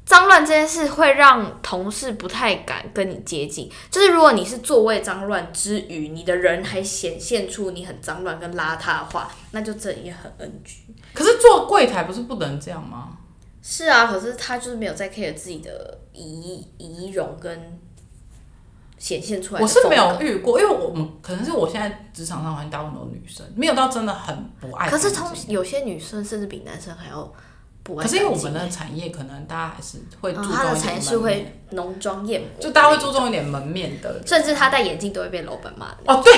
[0.05, 3.71] 脏乱这件事会让同事不太敢跟你接近。
[3.91, 10.93] 就是如果你是座位脏乱之余，你的人还显现出你很脏乱跟邋遢的话，那就这也很 NG。
[11.13, 13.12] 可是做柜台不是不能这样吗？
[13.65, 17.79] 是啊，可是他就是没有在 care 自己的仪仪容跟
[18.97, 24.89] 显现出来我是没有遇过，因为我们可能是我现在职场上环境大部分都是女生，没有到真的很不爱。
[24.89, 27.33] 可是通有些女生甚至比男生还要
[27.83, 34.21] 不爱可是因为我们的产业可能大家还是会注嗯重一他的产业是会浓妆艳抹，就大家会注，重一点门面的。
[34.25, 35.97] 甚至他戴眼镜都会被老板骂的。
[36.07, 36.33] 哦，对，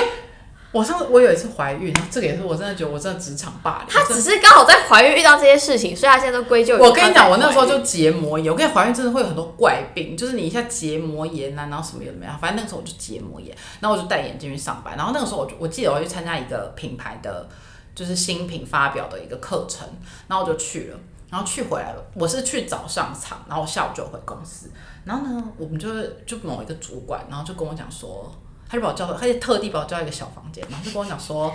[0.76, 3.88] 我上次我有一次怀孕，这个也是我真的觉得我真的职场霸凌。
[3.88, 8.52] 她只是刚好在怀孕遇到这些事情，所以她现在都归咎于我跟你讲，我那时候就结膜炎。
[8.52, 14.96] 我跟你怀孕真的会有很多怪病，就是你一下结膜炎啊，然后什么有的没有，反正那个时候我就结膜炎，然后我就戴眼镜去上班。
[14.96, 17.48] 然后那个时候我就我记得我去参加一个品牌的，
[17.94, 19.88] 就是新品发表的一个课程，
[20.28, 20.98] 然后我就去了。
[21.28, 24.70] 然后去回来了，我是去早上场，然后我下午就回公司。
[25.04, 28.32] 然后呢，我们就是就某一个主管，然后就跟我讲说，
[28.68, 31.54] 他就把我叫到，他就特地把我叫到一个小房间，然后就跟我讲说，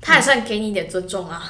[0.00, 1.42] 他也算给你一点尊重啊。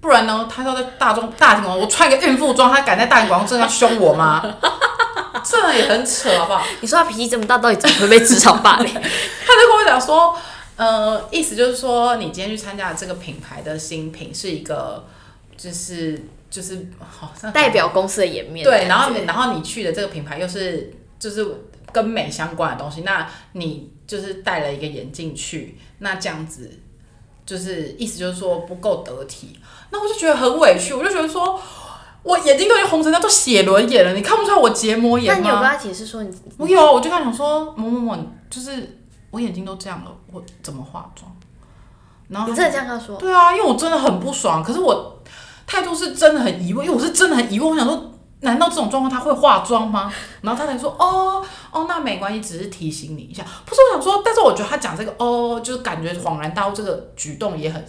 [0.00, 4.42] 不然呢，他要在大众大庭广众，我穿一个孕妇装，他敢在大庭广众这样凶我吗？
[5.44, 6.64] 这也很扯，好不好？
[6.80, 8.86] 你说他脾气这么大，到底怎么会被职场霸凌？
[8.94, 10.36] 他就跟我讲说，
[10.76, 15.04] 呃，意思就是说，你今天去参加的这个品牌的新品是一个，
[15.56, 21.44] 就是就是好像代表公司的颜面的对，然后你然后你去的这个品牌又是就是
[21.92, 26.68] 跟美相关的东西，那你就是戴了一个眼镜去，那这样子
[27.46, 29.56] 就是意思就是说不够得体，
[29.90, 31.60] 那我就觉得很委屈，我就觉得说。
[32.24, 35.40] 我眼睛都已经红成那都血轮眼了，你看不出来我结膜炎吗？
[35.40, 38.98] 你有跟他解释说你我有啊，我就跟他讲说，某某某，就是
[39.30, 41.30] 我眼睛都这样了，我怎么化妆？
[42.28, 43.16] 然后他你真的这样跟他说？
[43.16, 45.22] 对啊，因为我真的很不爽，可是我
[45.64, 50.12] 态度是真的很疑问，因为我是真的很疑问，我想说，难道这种状况他会化妆吗？
[50.42, 53.42] 然后他才说，哦哦，那没关系，只是提醒你一下。
[53.64, 57.84] 不是我想说，但是我觉得他讲这个哦，就是感觉恍然大悟，这个举动也很，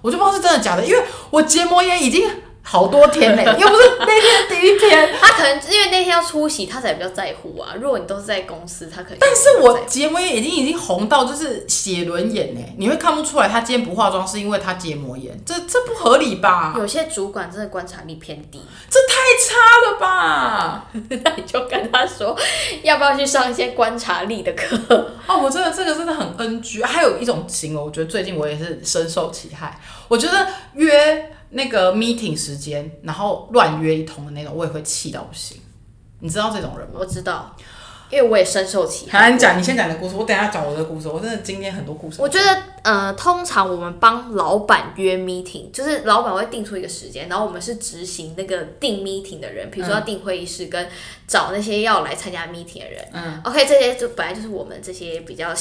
[0.00, 2.28] 我就不知道是真的假的，因为我结膜炎已经
[2.62, 5.12] 好多天嘞， 又不是那天第一天。
[5.20, 7.74] 他可能因为那天要出席，他才比较在乎啊。
[7.80, 16.74] 如果你都是在公司，他可以但是我结膜炎已经已经红到就是写轮眼呢，你会看不出来他今天不化妆是因为他结膜炎，这这不合理吧？
[16.76, 20.86] 有些主管真的观察力偏低，这太差了吧？
[21.24, 22.36] 那你就跟他说，
[22.82, 25.12] 要不要去上一些观察力的课？
[25.26, 26.82] 哦，我真的这个真的很 NG。
[26.84, 29.80] 还有一种行为，我觉得最近我也是深受其害。
[30.08, 35.58] 我觉得约那个 meeting 时间，然后乱约一通的那种，我也会气到不行。
[36.20, 36.94] 你知道这种人吗？
[37.00, 37.54] 我知道，
[38.10, 39.24] 因为我也深受其害。
[39.24, 41.08] 好，你讲，你先讲你的故事，我等一下讲我的故事。
[41.08, 42.22] 我真的今天很多故事。
[42.22, 50.88] 我觉得，呃，通常我们帮老板约 meeting，就是老板会定出一个时间，然后我们是执行那个定 meeting 的人，比如说要定会议室跟
[51.26, 53.08] 找那些要来参加 meeting 的人。
[53.12, 55.52] 嗯，OK，这些就本来就是我们这些比较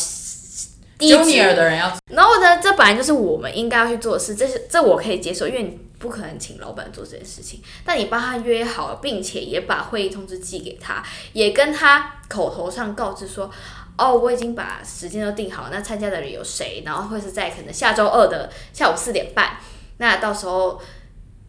[1.01, 7.61] junior 的人要然后呢，这本来就是我们应该要去做的事，这是这我可以接受，因为你不可能请老板做这件事情。
[7.85, 13.51] 但你帮他约好了，并且也把会议通知寄给他，也跟他口头上告知说，
[13.97, 19.57] 哦，我已经把时间都定好，那参加的人有谁，然后会是在可能下周二的下午四点半，
[19.97, 20.81] 那到时候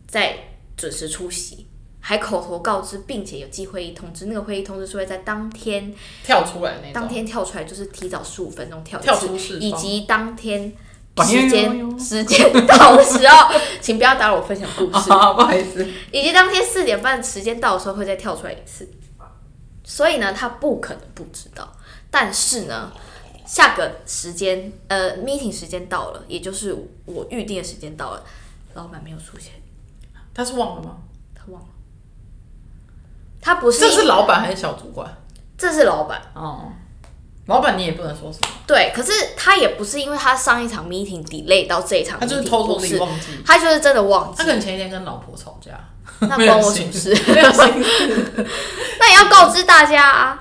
[0.07, 0.37] 再
[0.77, 1.67] 准时出席。
[2.05, 7.09] 还口头告知，并且有寄会议通知，那个会议通知是会在当天跳出来的那当。
[7.09, 10.75] 天跳出来，就是提早十五分钟跳跳出释放以及当天
[11.19, 15.13] 时间时间到的时候，请不要打扰我分享故事。
[15.13, 15.87] 啊，不好意思。
[16.11, 18.89] 以及当天四点半时间到的时候会再跳出来一次，
[19.85, 21.71] 所以呢，他不可能不知道。
[22.11, 22.91] 但是呢，
[23.47, 28.25] 下个时间呃，meeting 时间到了，也就是我预定的时间到了，
[28.75, 29.53] 老板没有出现，
[30.33, 30.97] 他是忘了吗？
[31.35, 31.69] 他忘了。
[33.43, 35.07] 他不是这是老板还是小主管？
[35.59, 36.73] 这是老板，哦，
[37.47, 42.95] 老板你也不能说什么，对，可是他也不是因为他上一场 meeting delay 到这一场他就是偷偷不是。
[42.95, 43.27] 地忘记。
[43.45, 44.39] 他就是真的忘记。
[44.39, 45.73] 他，可能前一天跟老婆吵架，
[46.21, 47.13] 那关我什么事？
[48.99, 50.39] 那也要告知大家啊。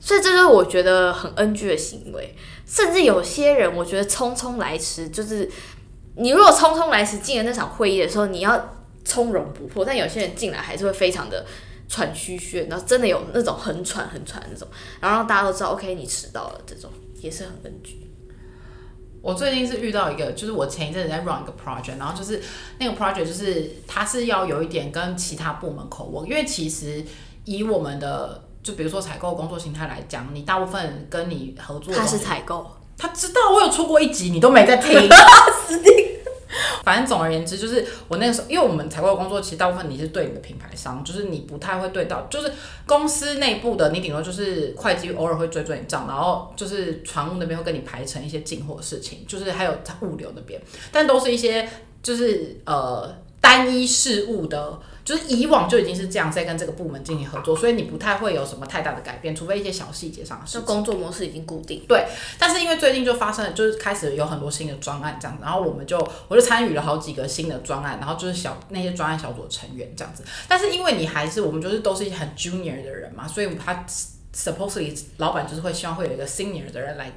[0.00, 5.50] 所以这就是我觉得很 NG 的行为，甚至有些人我觉得匆匆来迟，就是
[6.16, 11.44] 你如果匆匆来迟进了那场会议的时候，你要从容不迫，但有些人进来还是会非常的
[11.88, 14.68] 喘吁吁，然后真的有那种很喘很喘的那种，
[15.00, 17.96] 然后让大家都知道 OK 你迟到了，这种也是很 NG。
[19.20, 22.40] 我最近是遇到一个，就是我前一阵子在 run 一个 project，然后就是
[22.78, 27.04] 那个 project 就是它是要有一点跟其他部门口 work，因为其实
[27.44, 34.92] 以我们的就比如说采购工作形态来讲，你大部分跟你合作他是采购，他知道我有出过一集，你都没在听。
[36.84, 42.50] 反正总而言之，就是我那个时候，因为我们采购工作，其实大部分你是对你的品牌商，就是你不太会对到，就是
[42.86, 51.68] 公司内部的，你顶多就是会计偶尔会追追你账，然后就是船务那边会跟你排成一些进货事情，就是还有物流那边，但都是一些
[52.02, 54.78] 就是呃单一事物的。
[55.08, 60.66] 就是以往就已经是这样在跟这个部门进行合作，所以你不太会有什么太大的改变，除非一些小细节上的事就情。
[60.66, 61.82] 工作模式已经固定。
[61.88, 62.04] 对
[62.38, 65.96] 但是因为最近就发生了，就是开始有很多新的专案这样子，然后我们就
[66.28, 70.22] 我就参与了好几个新的专案，然后就是小那些专案小组成员这样子。
[70.46, 73.86] 但是因为你还是我们就是都是一些很 junior 的人嘛，所以他
[74.34, 77.10] supposedly 老板就是会希望会有一个 senior 的人来。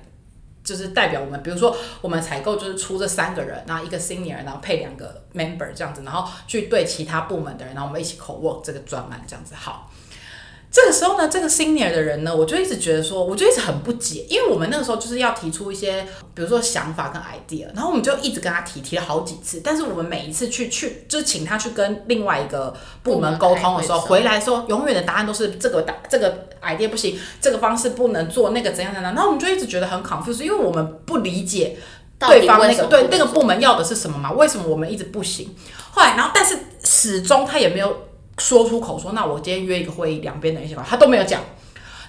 [0.71, 9.53] 就是代表我们，比如说我们采购就是出这三个人，然后一个 senior，然后配两个 member 这样子，然后去对其他部门的人，然后我们一起 co work 这个专案这样子。
[9.53, 9.91] 好，
[10.71, 16.03] 这个时候呢，这个 senior 的人呢，我就一直觉得说，我就一直很不解，因为我们那个时候就是要提出一些，
[16.33, 31.77] 比如说想法跟 idea，然后我们就一直跟他提，提了好几次，但是我们每一次去去，就是请他去跟另外一个部门沟通的时候，回来说，永远的答案都是这个答这个 idea 不行，这个方式不能做，那个怎样怎样，然后我们就一直觉得很 confused，因为我们不理解
[32.17, 34.31] 对方那个对那个部门要的是什么嘛？
[34.31, 35.53] 为什么我们一直不行？
[35.91, 38.07] 后来，然后但是始终他也没有
[38.41, 41.41] 说出口说，那我今天约一个会议，两边的一起搞，他都没有讲。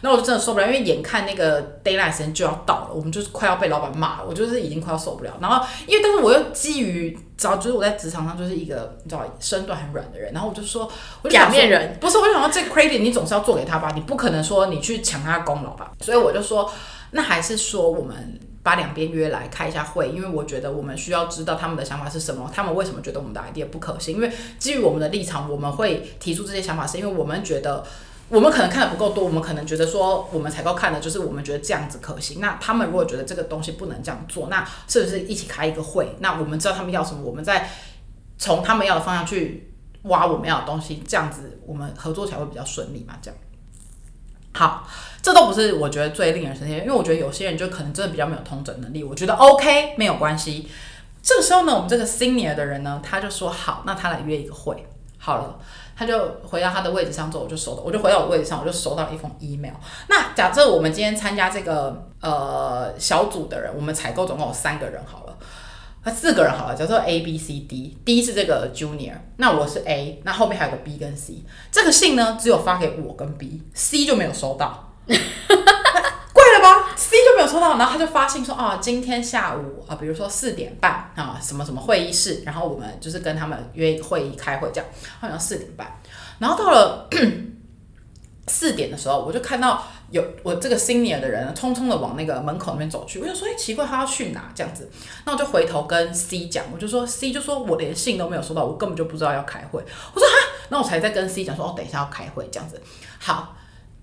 [0.05, 5.31] 那我就真的受不了，因为眼看那个 d a y l i g h t 时间就要到了，我们就是快要被老板骂了，我就是已经快要受不了。
[5.40, 10.90] 然后，因为但是我又基于早就是我在职场上就是一个你知道身段很软的人，然后我就说，
[11.23, 15.92] 我就想说假面人不是，我就想要这个 credit 你总是要做给他吧，你不可能说你去抢他的功劳吧。
[16.01, 16.68] 所以我就说，
[17.12, 24.16] 那还是说我们把两边约来开一下会，因为我觉得我们需要知道他们的想法是什么，他们为什么觉得我们的 idea 不可行。
[24.16, 27.85] 因为基于我们的立场，我们会提出这些想法，是因为我们觉得。
[28.29, 32.40] 我们可能看的不够多，我们可能觉得说我们采购看的就是我们觉得这样子可行。
[32.40, 36.16] 那他们如果觉得这个东西不能这样做，那是不是一起开一个会？
[36.20, 37.68] 那我们知道他们要什么，我们再
[38.38, 43.18] 从他们要的方向去挖我们要的东西，这样子我们合作起来会比较顺利嘛？
[43.20, 43.38] 这样。
[44.54, 44.86] 好，
[45.22, 50.68] 这都不是我觉得最令人生气，因为我觉得有些人就可能真的比较没有通诊能力，我觉得 OK 没有关系。
[51.22, 54.86] 这个时候呢，我们这个 senior 的人呢，他就说好，那他来约一个会。
[55.18, 55.56] 好了，
[55.96, 59.74] 他就回到他的位置上之后，我就收到，我就回到我的位置上，我就收到一封 email。
[60.08, 65.36] 那假设我们今天参加这个呃小组的人，我们采购总共有三个人好了，
[66.04, 71.44] 啊四个人好了，叫做 A B C D，D 是这个 junior，那我是 A，那后面还有个 B 跟 C。
[71.70, 74.92] 这个信呢，只有发给我跟 B，C 就没有收到。
[75.06, 85.86] 怪了吧？C 就没有收到，然后他就发信说啊，今天下午啊，比如说四点半啊，什么什么会议室，然后我们就是跟他们约会议开会这样，好像四点半，
[86.40, 87.08] 然后到了
[88.48, 94.53] 四点的时候，我就看到有我这个 senior 的人匆匆的往那个门口那边走去，我就说，哎、奇怪，他要去哪？
[94.55, 94.88] 这样子，
[95.25, 99.83] 那我就回头跟 C 讲，我就说 C 就说我连信都没有收到，我根本就不知道要开会。
[100.14, 100.35] 我说哈，
[100.68, 102.79] 那我才在跟 C 讲说，哦，等一下要开会这样子。
[103.18, 103.57] 好，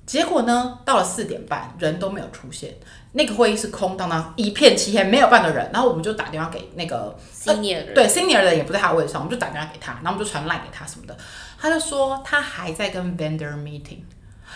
[0.07, 2.73] 结果呢，到了四点半，人都没有出现，
[3.11, 5.69] 那个会议室空荡荡，一片漆黑，没有半个人。
[5.71, 11.15] 然后我们就打电话给那个 senior 对 senior 的人也不在他的位置上，我们就打电话给他，然后我们就传 line 给他什么的，
[11.59, 13.99] 他就说他还在跟 vendor meeting。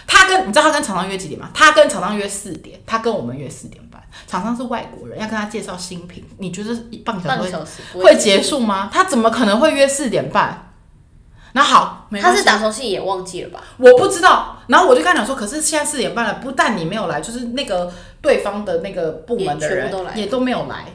[0.07, 1.49] 他跟你知道他跟厂商约几点吗？
[1.53, 4.01] 他跟厂商约四点，他跟我们约四点半。
[4.27, 8.89] 厂商是外国人，要跟他介绍新品，你觉得半个小时会半个小时不会结束吗？
[8.93, 10.71] 他怎么可能会约四点半？
[11.53, 13.63] 那好，他是打从信也忘记了吧？
[13.77, 20.85] 我不知道，然后我就跟他讲说，可是现在四点半了，不但你没有来，就是那个对方的那个部门的人也都没有来。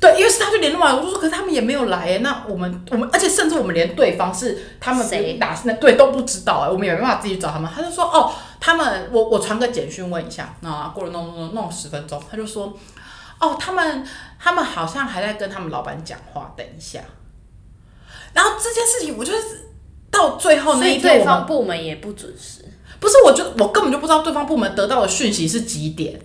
[0.00, 2.18] 对，因为是他就联络完，我就说，可是他们也没有来耶。
[2.18, 7.68] 那我们我们，而且甚至我们连对方是他们谁打那对都不知道哎，我们也没办法自己找他们。
[7.74, 12.72] 他就说，哦，他们我我传个简讯问一下，那过了弄弄弄弄十分钟，他就说，
[13.40, 14.06] 哦，他们
[14.38, 17.00] 他们好像还在跟他们老板讲话，等一下。
[18.32, 19.68] 然后这件事情，我就是
[20.12, 22.64] 到最后所以那一天，我们对方部门也不准时。
[23.00, 26.20] 不是，我就我根本就不知道对方部门得到的讯息是几点，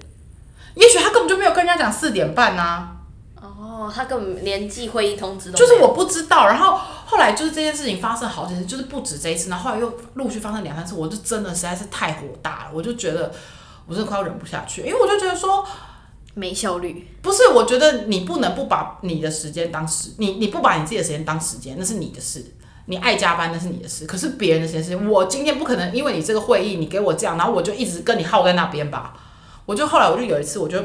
[0.75, 2.92] 也许他根本就没有跟人家讲四点半呐、
[3.83, 6.47] 哦，他根本连记会议通知都就是我不知道。
[6.47, 13.31] 然后后来就是这件事情发生好几次，就是不止这一次，然后后来又陆续发生两三次，我就真的实在是太火大了，我就觉得
[13.85, 15.65] 我真的快要忍不下去，因为我就觉得说，
[16.35, 17.07] 没效率。
[17.21, 22.45] 不是，我觉得你不能不把你的时间当时，你你不把你自己的时间当时间，那是你的事。
[22.85, 29.13] 你爱加班那是你的事，可是别人的时间是，我今天不可能因为你这个会议，你给我这样，然后我就一直跟你耗在那边吧。
[29.65, 30.77] 我就后来我就有一次，我就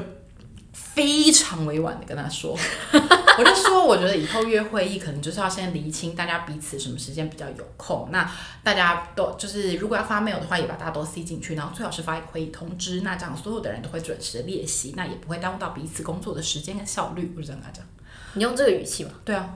[0.99, 2.59] 非常委婉的跟他说，
[3.39, 8.29] 我就说，我觉得以后约会议可能就是要先厘清大家彼此什么时间比较有空，那
[8.65, 17.33] 大家都就是如果要发 mail 的话，也把大家都塞进去，然后最好是发一个会议通知，那这样所有的人都会准时的列席，那也不会耽误到彼此工作的时间跟效率。
[17.37, 17.87] 我就这样跟他讲。
[18.35, 19.49] 你用这个语气吗，对啊，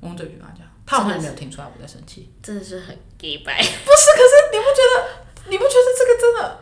[0.00, 2.28] 我用这句跟他讲，他好像也没有听出来我在生气。
[2.42, 3.56] 真的是很 gay 白。
[3.56, 5.50] 不是，可是你不觉得？
[5.50, 6.58] 你不觉得这个真的？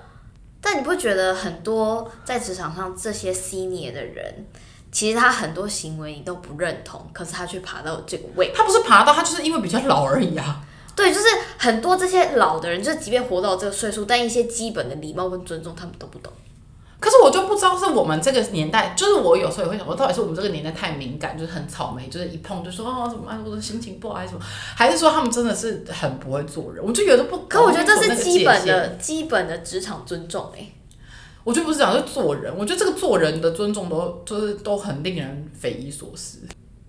[0.71, 4.47] 但你不觉得很多在职场上这些 senior 的人，
[4.93, 8.53] 其实他很多行为你都不认同，可是他却爬到这个位。
[8.55, 10.61] 他不是爬到，他就是因为比较老而已啊。
[10.95, 16.31] 对，就是很多这些老的人，就是即便活到这个岁数，但一些基本的礼貌跟尊重，他们都不懂。
[17.01, 24.41] 可是我就不知道是我们这个年代，就是我有时候也会想，我到底是我们这个年代太敏感，就是很草莓，就是一碰就说哦怎么办，我的心情不好还是什么，
[24.75, 26.85] 还是说他们真的是很不会做人？
[26.85, 30.73] 我就觉得不，可我觉得这是基本的基本的职场尊重哎、
[31.45, 36.41] 我就不是讲是做人，我觉得这个做人的尊重都就是都很令人匪夷所思。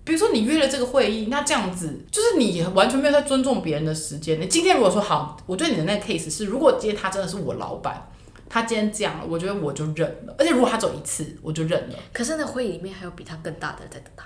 [0.03, 4.41] 比如说你约了这个会议，那这样子就是你完全没有在尊重别人的时间。
[4.41, 8.09] 你今天如果说好，我对你的那个 case 是，如果今天他真的是我老板，
[8.49, 10.35] 他今天这样了，我觉得我就认了。
[10.37, 11.95] 而且如果他走一次，我就认了。
[12.11, 14.25] 可是那会议里面还有比他更大的人在等他。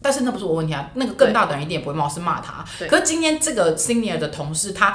[0.00, 2.64] 但是那不是我问题啊，那个更大的人一定也不会冒失骂他。
[2.86, 4.94] 可是今天这个 senior 的同事，他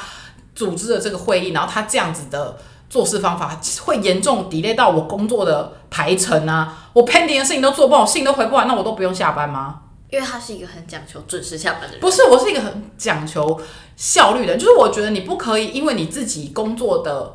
[0.55, 2.57] 组织了这个会议，然后他这样子的
[2.89, 9.81] 做事方法，会严重 delay 到我工作的排程啊，我 pending 的事情都做不好，信都回不完，那我都不用下班吗？
[10.11, 13.59] 因为他是一个很讲求准时下班的人，不是，我是一个很讲求
[13.95, 17.33] 效率的人，就是我觉得你不可以因为你自己工作的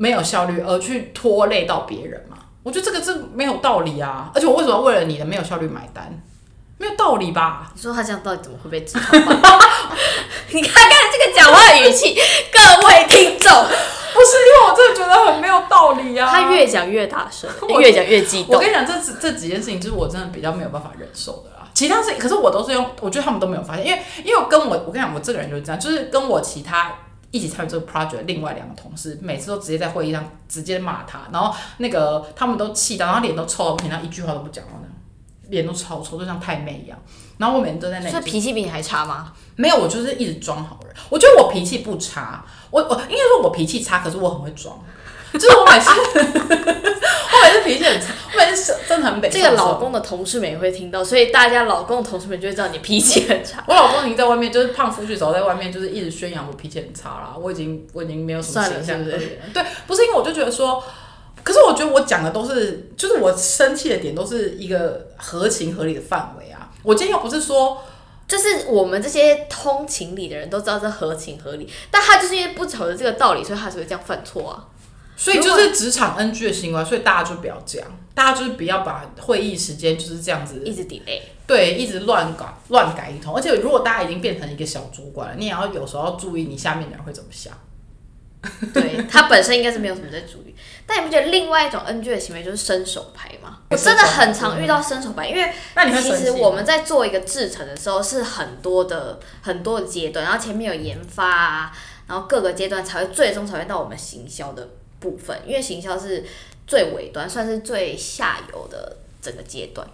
[0.00, 2.38] 没有效率而去拖累到别人嘛。
[2.62, 6.10] 我觉得这个是没有道理啊，而且我为什么要为了你的没有效率买单？
[6.78, 7.70] 没有道理吧？
[7.74, 9.58] 你说他这样到底怎么会被职场化？
[10.52, 12.14] 你看看这个讲话的语气，
[12.50, 13.52] 各位听众，
[14.14, 16.26] 不是，因为我真的觉得很没有道理啊。
[16.30, 18.70] 他越讲越大声， 我越讲越激动我跟。
[18.70, 21.68] 你讲，这这几件事情就是我真的比较没有办法忍受的啦。
[21.74, 26.90] 其他事情，可是我都是用，我觉得他们都没有发现，因为因为跟我，我跟你讲，我这个人就是这样，就是跟我其他
[27.30, 34.80] 一起参与这个 project 的另外两个同事，每次都直接在会议上直接骂他，然后那个他们都气到，然后脸都臭到不行，然后一句话都不讲，然后
[35.48, 36.98] 脸都超臭，就像太妹一样。
[37.38, 39.32] 然后我每天都在那里所以脾气比你还差吗？
[39.56, 40.94] 没有，我就是一直装好人。
[41.08, 44.78] 我觉得我脾气不差，我我应该说我脾气差，可是我很会装。
[45.38, 49.28] 就是我每次， 我每次脾气很差，我每次真的很北。
[49.28, 53.62] 这个老，公的同事们也会听到，所以大家老公的同事们就会知道你脾气很差。
[53.68, 57.36] 我老公已经在外面，就是胖夫婿走在外面，就是一直宣扬我脾气很差啦。
[57.40, 59.18] 我已经我已经没有什么形象了。
[59.54, 60.82] 对，不是因为我就觉得说，
[61.44, 66.68] 可是我觉得我讲的都是，就是我生气的点都是一个合情合理的范围啊。
[66.82, 67.82] 我今天又不是说。
[68.30, 74.69] 就是我们这些通情理的人都知道这合情合理，但他就是因为不晓得这个道理，所以他才会这样犯错啊。
[75.20, 81.20] 所以就是职场 NG 的行为，所以大家就不要这样，大家就是不要把会议时间就是这样子一直 delay。
[81.46, 87.52] 对，一直乱搞乱改一通，而且如果大家已经变成一个小主管了，你也要有时候要注意你下面的人会怎么想。
[88.72, 90.54] 对他本身应该是没有什么在注意，
[90.86, 93.58] 但你不觉得另外一种 NG 的行为就是伸手牌吗？
[93.68, 95.52] 我真的很常遇到伸手牌，因为
[96.00, 101.72] 其实我们在做一个制程的时候是很多的很多的阶段，然后前面有研发啊，
[102.06, 104.66] 然后各个阶段才会最终才会到我们行销的
[105.00, 106.24] 部分，因为行销是
[106.66, 109.86] 最尾端，算是最下游的整个阶段。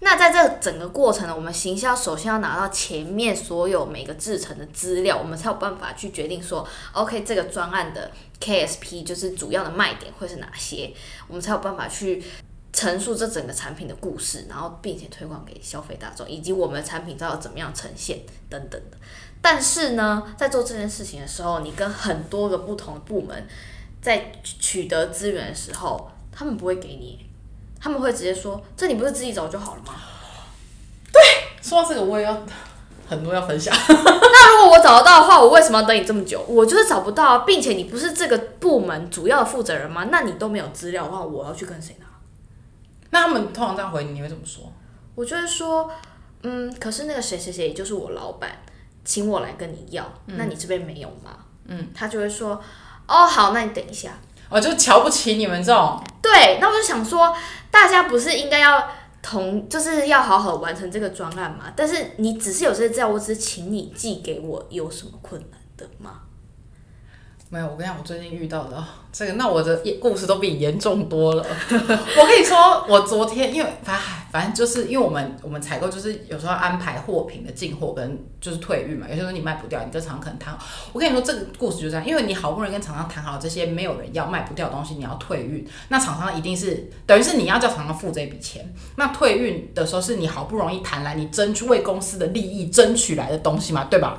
[0.00, 10.92] 那在这整个过程呢，我们行销首先要拿到前面所有每个制成的资料，我们才有办法去决定说，OK，这个专案的 KSP 就是主要的卖点会是哪些，
[11.26, 12.22] 我们才有办法去
[12.70, 18.18] 陈述这整个产品的故事，然后并且推广给消费大众，以及我们的产品要怎么样呈现
[18.50, 18.98] 等等的。
[19.40, 23.46] 但是呢，在做这件事情的时候，你跟很多个不同的部门
[24.04, 27.24] 在取得资源的时候，他们不会给你，
[27.80, 29.94] 他们会直接说：“这你不是自己找就好了吗？”
[31.10, 31.22] 对
[31.62, 32.44] 说到这个，我也要
[33.08, 33.74] 很多要分享。
[33.88, 36.44] 那如果我找得到的话，我为什么要等你这么久？
[36.46, 40.08] 我就是找不到啊，并且你不是这个部门主要的负责人吗？
[40.12, 42.06] 那你都没有资料的话，我要去跟谁拿？
[43.08, 44.70] 那他们通常这样回你，你会怎么说？
[45.14, 45.90] 我就会说，
[46.42, 48.58] 嗯，可是那个谁谁谁，也就是我老板，
[49.02, 51.38] 请我来跟你要，那你这边没有吗？
[51.66, 52.60] 嗯，他就会说，
[53.06, 54.10] 哦，好，那你等一下。
[54.50, 57.34] 我就瞧不起你们这种，对，那我就想说，
[57.70, 58.88] 大家不是应该要
[59.20, 61.72] 同，就是要好好完成这个专案嘛？
[61.74, 66.20] 但是你只是有这个资料，我只是请你寄给我，有什么困难的吗？
[67.48, 71.44] 没有，我跟你讲，我最近遇到的哦这个，那我的故事都比你严重多了。
[71.70, 80.52] 我跟你说，我昨天因为反正反正就是因为我们我们采购就是有时候安排货品的进货跟就是退运嘛，有些时候你卖不掉，你跟厂商可能谈。
[80.92, 88.74] 我跟你说，这个故事就这样，因为你好不容易跟厂商谈好这些没有人要卖不掉的东西，你要退运，那厂商一定是等于是你要叫厂商付这笔钱。
[88.96, 94.18] 那退运的时候是你好不容易谈来，你争取为公司的利益争取来的东西嘛，对吧？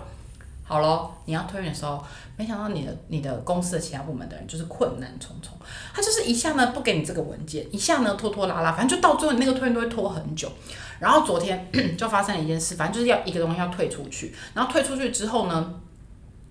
[0.63, 2.01] 好咯，你要退运的时候，
[2.38, 5.54] 没想到你的你的公司的其他部门的人就是困难重重，
[5.94, 10.52] 他就是一下呢不给你这个文件，一下呢拖拖拉拉，反正就到最后你那个退运都会拖很久。
[11.00, 15.74] 然后昨天 就发生了一件事，反正就是要一个东西要退出去，然后退出去之后呢，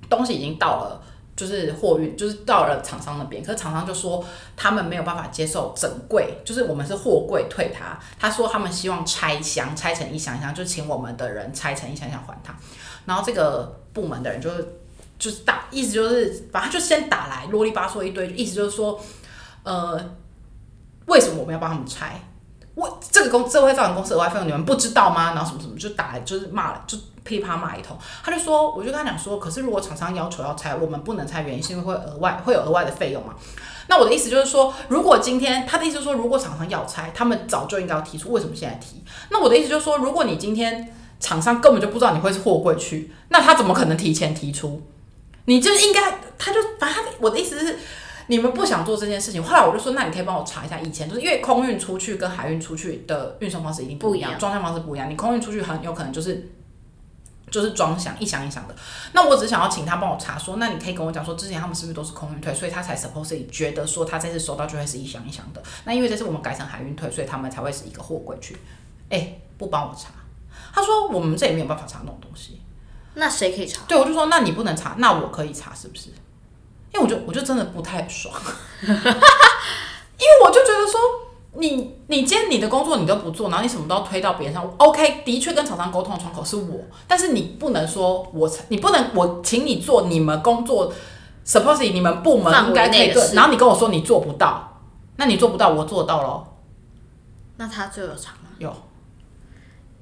[0.08, 1.02] 东西已经到了
[1.36, 4.24] 就是货运，就是到了厂商那边，可是厂商就说
[4.56, 12.54] 他们没有办法接受整柜，就是我们是货柜退他，他说他们希望拆箱，拆成一箱一箱，就请我们的人拆成一箱一箱还他。
[13.04, 14.66] 然后这个部门的人就是
[15.18, 19.00] 就是打，意思就是反正就先打来啰里吧嗦一堆，意思就是说，
[19.62, 19.98] 呃，
[21.06, 22.20] 为什么我们要帮他们拆？
[22.74, 25.32] 我这个公这会造成公司额外费用，你们不知道吗？
[25.32, 27.96] 然后什么什么就打来就是骂了，就噼啪骂一通。
[28.24, 33.34] 他就说，我就跟他讲说，可是如果厂商要求要拆，我们不能拆，原因是因为会额外会有额外的费用嘛。
[33.86, 39.04] 那我的意思就是说，如果今天他的意思说，如果厂商要拆，他们早就应该要提出，为什么现在提？
[39.30, 44.82] 那我的意思就是说，如果你今天厂商根本就不知道你会是货柜去，那他怎么可能提前提出？
[45.46, 47.78] 你就应该，他就反正我的意思是。
[48.26, 55.10] 你们不想做这件事情，后来我就说，那你可以帮我查一下以前，就是因为空运出去跟海运出去的运送方式一定不一样，装箱方式不一样。
[55.10, 56.50] 你空运出去很有可能就是
[57.50, 58.74] 就是装箱一箱一箱的。
[59.12, 65.62] 那我只想要请他帮我查，说那你可以跟我讲说，之前他们是不是都是空运退，所以他才 supposedly 觉得说他这次收到就会是一箱一箱的。
[65.84, 68.56] 那因为这次我们改成海运退，所以他们才会是一个货柜去。
[69.10, 70.08] 哎，不帮我查，
[70.72, 72.58] 他说我们这也没有办法查那种东西。
[73.14, 73.82] 那谁可以查？
[73.86, 76.10] 对，我就说那你不能查，那我可以查是不是？
[76.92, 78.32] 因为我就我就真的不太爽，
[78.86, 81.00] 因为我就觉得说，
[81.54, 84.64] 你你今天你的工作你都不做，然后你什么都要推到别人上。
[84.76, 90.92] OK，的确跟厂商沟通的窗口是我，但是你不能说我，你不能我请你做你们工作
[91.44, 94.80] ，suppose 你们部门应该可以做，然后你跟我说你做不到，
[95.16, 96.46] 那你做不到，我做到喽。
[97.56, 98.50] 那他最有查吗？
[98.58, 98.72] 有，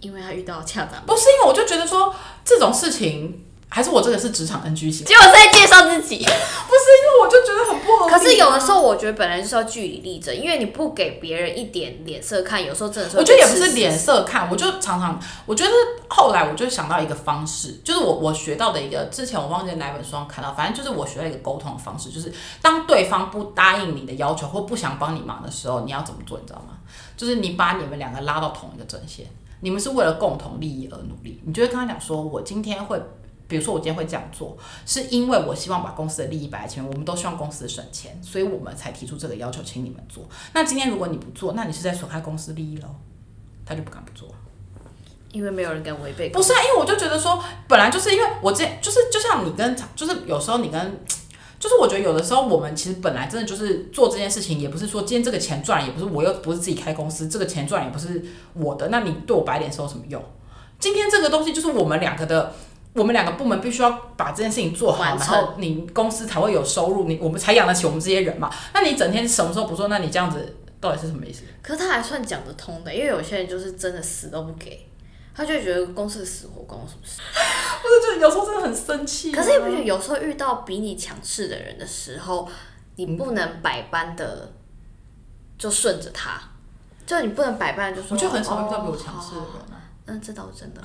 [0.00, 1.02] 因为他遇到恰当。
[1.06, 2.14] 不是因为我就觉得说
[2.44, 3.38] 这种事情。
[3.74, 13.16] 还是我这个是职场 NG 型，结果在介绍自己， 不是因为我就觉得很不合可是有的时候我觉得本来就是要据理力争，因为你不给别人一点脸色看，有时候真的是。
[13.16, 15.70] 我觉得也不是脸色看，我就常常，我觉得
[16.08, 22.30] 后来我就想到一个方式，就是我我学到的一个，之前我忘记哪本书上看到，反正就是我学到一个沟通的方式，就是
[22.60, 26.76] 当对方不答应你的要求或不想帮你忙的时候，你要怎么做，你知道吗？
[27.16, 29.24] 就是你把你们两个拉到同一个阵线，
[29.62, 33.00] 你们是为了共同利益而努力，你就会跟他讲说，我今天会。
[33.48, 34.56] 比如说我今天会这样做，
[34.86, 40.24] 是因为我希望把公司的利益摆在前面，我们都希望公司省钱，所以我们才提出这个要求，请你们做。
[40.54, 42.88] 那今天如果你不做，那你是在损害公司利益喽？
[43.66, 44.26] 他就不敢不做，
[45.32, 46.30] 因为没有人敢违背。
[46.30, 51.04] 不是啊，因为我就觉得说，本来就是因为我这就是就像你跟就是有时候你跟
[51.62, 58.20] 就是我觉得有的时候我们其实本来真的就是做这件事情，也不是说今天这个钱赚，也不是我又不是自己开公司，这个钱赚也不是
[58.54, 60.20] 我的，那你对我摆脸是有什么用？
[60.80, 62.52] 今天这个东西就是我们两个的。
[62.94, 68.52] 我们两个部门必须要把这件事情做好，然后你公司才会有收入，你我们才养得起我们这些人嘛。
[68.74, 69.88] 那你整天什么时候不做？
[69.88, 71.40] 那你这样子到底是什么意思？
[71.62, 74.86] 可是他还算讲得通的，因为有些人就是真的死都不给，
[75.34, 77.22] 他就觉得公司死活关我什么事？
[77.84, 79.32] 我就觉得有时候真的很生气。
[79.32, 82.48] 可是你不觉得有时候遇到比你强势的人的时候，
[82.96, 84.52] 你不能百般的
[85.58, 86.40] 就顺着他，
[87.06, 88.16] 就你不能百般就说。
[88.16, 89.48] 我就很少遇到比我强势的人。
[90.04, 90.82] 嗯，这倒是真的，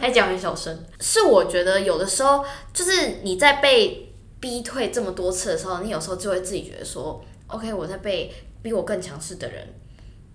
[0.00, 0.84] 还讲很小声。
[0.98, 9.72] 是我觉得有的时候，就是你在被逼退这么多次的时候，你有时候就会自己觉得说，OK，我在被比我更强势的人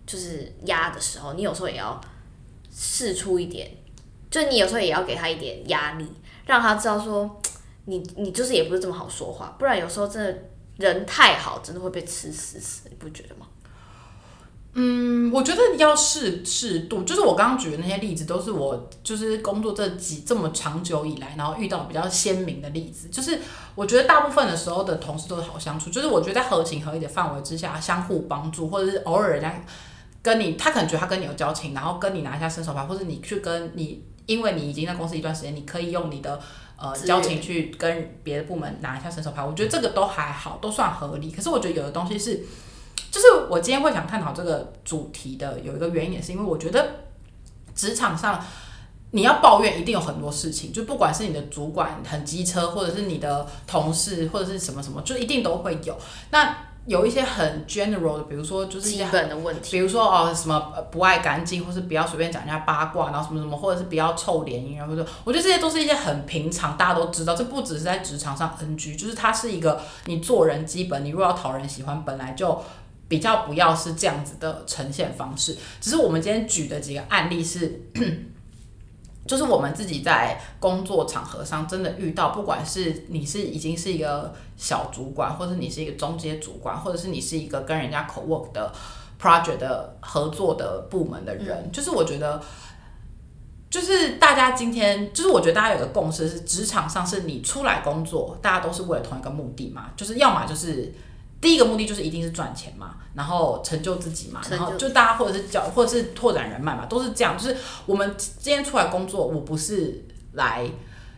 [0.07, 1.99] 就是压的时候，你有时候也要
[2.73, 3.69] 试出一点，
[4.29, 6.05] 就你有时候也要给他一点压力，
[6.45, 7.39] 让他知道说，
[7.85, 10.37] 你你就是也不是这么好说话，不然有时候真的
[10.77, 13.47] 人太好，真的会被吃死死，你不觉得吗？
[14.73, 23.07] 嗯，我觉得要适适度，就是我刚刚举的那些例子，都是我就是工作这几这么长久以来，然后遇到比较鲜明的例子。
[23.09, 23.39] 就是
[23.73, 29.59] 我觉得大部分的时候的同事都是好相处，就是我觉得在合情合理的范围之下，相互帮助，或者是偶尔人家
[30.21, 36.39] 跟你，他可能觉得他跟你有交情，然后跟你拿一下伸手牌，或者你去跟你，因为你已经在公司一段时间，你可以用你的
[36.77, 41.31] 呃交情去跟别的部门拿一下伸手牌，我觉得这个都还好，都算合理。
[41.31, 42.45] 可是我觉得有的东西是。
[43.11, 47.07] 就是我今天会想探讨这个主题的有一个原因，也是因为我觉得
[47.73, 48.39] 职场上
[49.09, 55.97] 你要抱怨一定有很多事情，就不管是你的主管很机车，或者是你的同事或者是什么什么，就一定都会有。
[56.29, 56.55] 那
[56.85, 60.59] 有一些很 general 的，比如说就是基本的问题，比如说哦什么
[60.91, 72.61] 不爱干净，或是不要随便讲人家八卦，然后什么什么，或者是不要臭脸，然后说我觉得这些都是一些很平常，大家都知道，这不只是在职场上 NG，就是它是一个你做人基本，你如果要讨人喜欢，本来就。
[73.09, 77.81] 比较不要是这样子的呈现方式，只是我们今天举的几个案例是，
[79.29, 88.73] 就是我们自己在工作场合上真的遇到，不管是你是已经是一个小主管，或者你是一个中阶主管，或者是你是一个跟人家 co work 的
[89.21, 92.41] project 的合作的部门的人，就是我觉得
[93.69, 100.91] 就是大家今天，就是我觉得大家有个共识是，职场上是你出来工作，大家都是为了同一个目的嘛，就是要么就是
[101.41, 107.37] 第一个目的就是一定是赚钱嘛，然后成就自己嘛，然后就大家或者是教或者是拓展人脉嘛，都是这样。
[107.37, 110.69] 就是我们今天出来工作，我不是来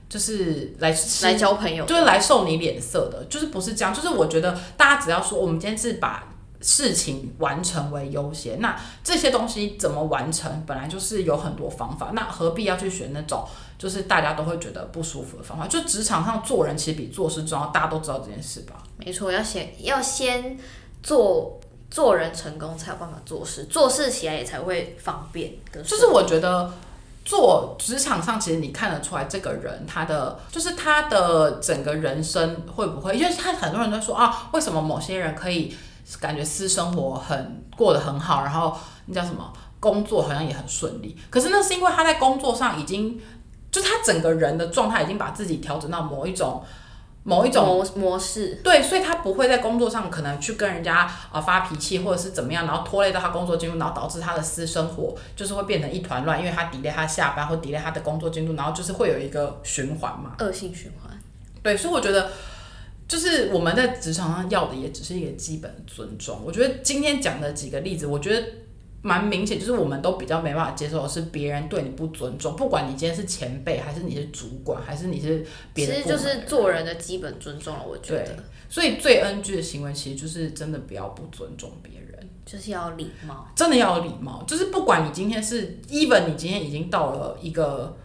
[0.08, 3.94] 就是来来交朋友，就是来受你脸色的，就是不是这样。
[3.94, 6.28] 就是我觉得大家只要说，我们今天是把
[6.62, 13.44] 事情完成为优先，那这些东西怎么完成，本来就是有很多方法，那何必要去选那种
[13.82, 15.66] 就是大家都会觉得不舒服的方法？
[15.66, 18.76] 就职场上做人其实比做事重要，大家都知道这件事吧？
[18.98, 20.56] 没错，要先要先
[21.02, 21.60] 做
[21.90, 25.54] 做人成功，才有办法做事，做事起来也才会方便
[25.84, 26.72] 就是我觉得
[27.26, 35.76] 做职场上，其实你看得出来这个人他的就是他的整个人生会不会，因为他很多人都说啊，为什么某些人可以
[36.20, 38.78] 感觉私生活很过得很好，然后
[39.08, 43.20] 那叫什么工作好像也很顺利，可是那是因为他在工作上已经，
[43.72, 46.62] 就他整个人的状态已经把自己调整到某一种
[47.24, 48.60] 某一种模模式。
[48.64, 60.36] 对，所以他不会在工作上可能去跟人家呃发脾气，或者是怎么样，然后拖累到他工作进度，然后导致他的私生活就是会变成一团乱，因为他 delay 他下班或 delay 他的工作进度，然后就是会有一个循环嘛。
[60.40, 61.18] 恶性循环，
[61.64, 62.30] 对，所以我觉得
[63.08, 66.42] 就是我们在职场上要的也只是一个基本的尊重。
[66.46, 68.46] 我觉得今天讲的几个例子，我觉得。
[69.02, 77.84] 蛮明显，就是我们都比较没办法接受的是别人对你不尊重，不管你今天是前辈，还是你是主管，还是你是别的其实就是做人的基本尊重了。
[77.88, 78.36] 我觉得对
[78.70, 82.02] 所以最 NG 的行为其实就是真的不要不尊重别人。
[82.44, 83.48] 就是要礼貌。
[83.56, 87.96] 真的要有礼貌，就是不管你今天是 even 你今天已经到了一个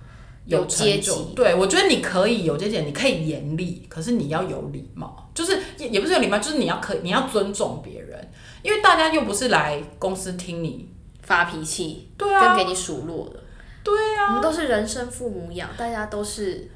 [0.45, 8.31] 有阶级对我觉得你可以有阶级，你可以严厉，可是你要有礼貌，就是也也不是有礼貌，就是你要可你要尊重别人，
[8.67, 10.89] 因为大家又不是来公司听你，
[11.23, 13.41] 发脾气，对啊跟给你数落的。
[13.85, 16.69] 对啊，我们都是人生父母养，大家都是。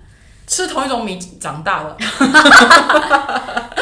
[0.46, 1.96] 吃同一种米长大的，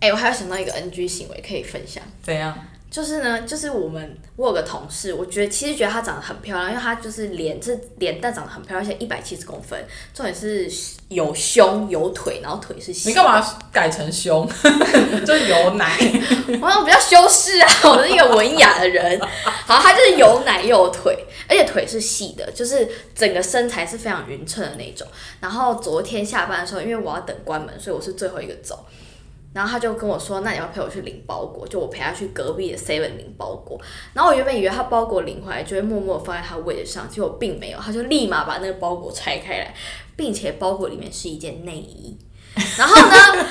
[0.00, 2.56] 哎、我还有想到一个 NG 行为可以分享，怎样？
[2.90, 9.78] 就是呢，就是我们我有个同事，我觉得其实觉得她长得很漂亮，因为她就是脸是脸蛋长得很漂亮，而且一百七十公分，
[10.12, 10.68] 重点是
[11.08, 13.10] 有胸有腿，然后腿是细。
[13.10, 13.40] 你干嘛
[13.72, 14.44] 改成胸？
[15.24, 15.96] 就是有奶，
[16.60, 19.20] 我想比较修饰啊，我是一个文雅的人。
[19.44, 21.16] 好，她就是有奶又有腿，
[21.48, 25.06] 而且腿是细的，就是整个身材是非常匀称的那种。
[25.38, 28.84] 然后昨天下班的时候，因为我要等关门，所以我是最后一个走。
[29.52, 33.80] 然后他就跟我说：“那你要陪我去领包裹，就我陪他去隔壁的 Seven 领包裹。”
[34.14, 39.74] 然后我原本以为他包裹领回来就会默默放在他位置上，结果并没有，他就立马把那个包裹拆开来，
[40.14, 42.16] 并且包裹里面是一件内衣。
[42.76, 43.46] 然后呢，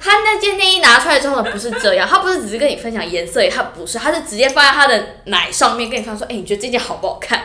[0.00, 7.44] 他那件内衣拿出来之后呢，不是这样，他不是只是跟你分享颜色，他不是，他是直接放在他的奶上面跟你看说：“哎、你觉得这件好不好看？”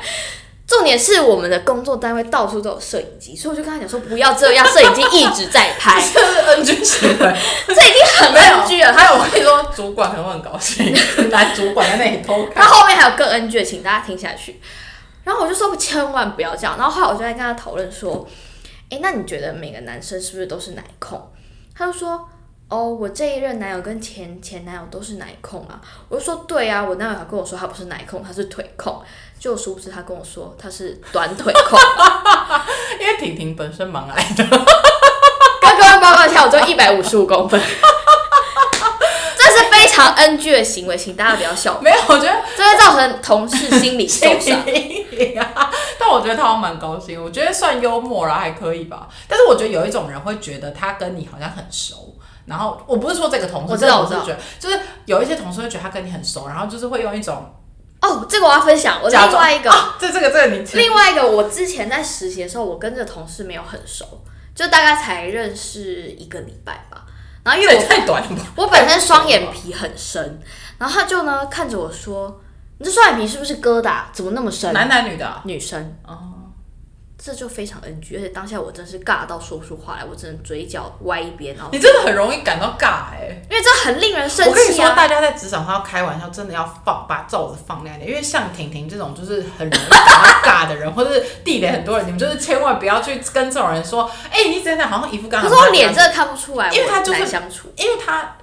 [0.65, 7.35] 重点是我们的工作单位到处都有摄影机，所以我就跟他讲说不要这样，摄影机一直在拍， 这是 NG 行为。
[7.67, 8.93] 这已经很 NG 了。
[8.93, 10.95] 还有，我跟你说，主管可能会很高兴，
[11.29, 12.65] 来主管在那里偷他看。
[12.65, 14.61] 后面还有更 NG 的，请大家听下去。
[15.25, 16.77] 然后我就说千万不要这样。
[16.77, 18.27] 然后后来我就在跟他讨论说，
[18.89, 21.29] 哎，那你觉得每个男生是不是都是奶控？
[21.75, 22.29] 他就说，
[22.73, 25.79] 哦，我这一任男友跟前前男友都是奶控啊。
[26.09, 28.99] 我就说，对啊，我男友还跟我说他不是奶控，他是腿控。
[29.39, 31.79] 就殊不知他跟我说他是短腿控。
[32.99, 37.61] 因为婷婷本身蛮矮的， 跟各位报告一下，我只有一百五十五公分。
[39.37, 44.57] 这是非常 NG 的行为，请大家不要笑，没有，我觉得这会造成同事心理受伤。
[45.37, 45.69] 啊，
[45.99, 49.07] 但我觉得他好像蛮高兴，我觉得算幽默啦，还可以吧。
[49.27, 52.15] 但是我觉得有一种人会觉得他跟你好像很熟，
[52.45, 57.53] 然后我不是说这个同事，我知道我知道觉得，就是有一些同事会觉得他跟你很熟，然后就是会用一种
[58.01, 59.71] 哦，这个我要分享，我另外一个。
[59.71, 64.05] 啊，这这个这个你另外一个，我之前在实习的时候，我跟这个同事没有很熟，
[64.53, 67.05] 就大概才认识一个礼拜吧。
[67.45, 68.29] 然后因为我太短了？
[68.55, 70.41] 我本身双眼皮很深，
[70.77, 72.41] 然后他就呢看着我说
[72.79, 74.03] ：“你这双眼皮是不是疙瘩？
[74.11, 76.32] 怎么那么深男男女的啊、？”女生，哦，
[77.25, 84.89] 这就非常 NG，而且当下我真是尬到说不出话来，我只能嘴角歪一边，然后你真的很容易感到尬哎、因为这很令人生气我跟你说。
[84.89, 95.47] 大家在职场上要开玩笑，真的要放把罩子放亮一点，因为像婷婷这种就是很容易感到尬的人，或者是地雷很多人，你们就是千万不要去跟这种人说，哎、你怎样好像一副刚可。
[95.47, 97.69] 是我脸真的看不出来，因为他就是相处。
[97.77, 98.35] 因为他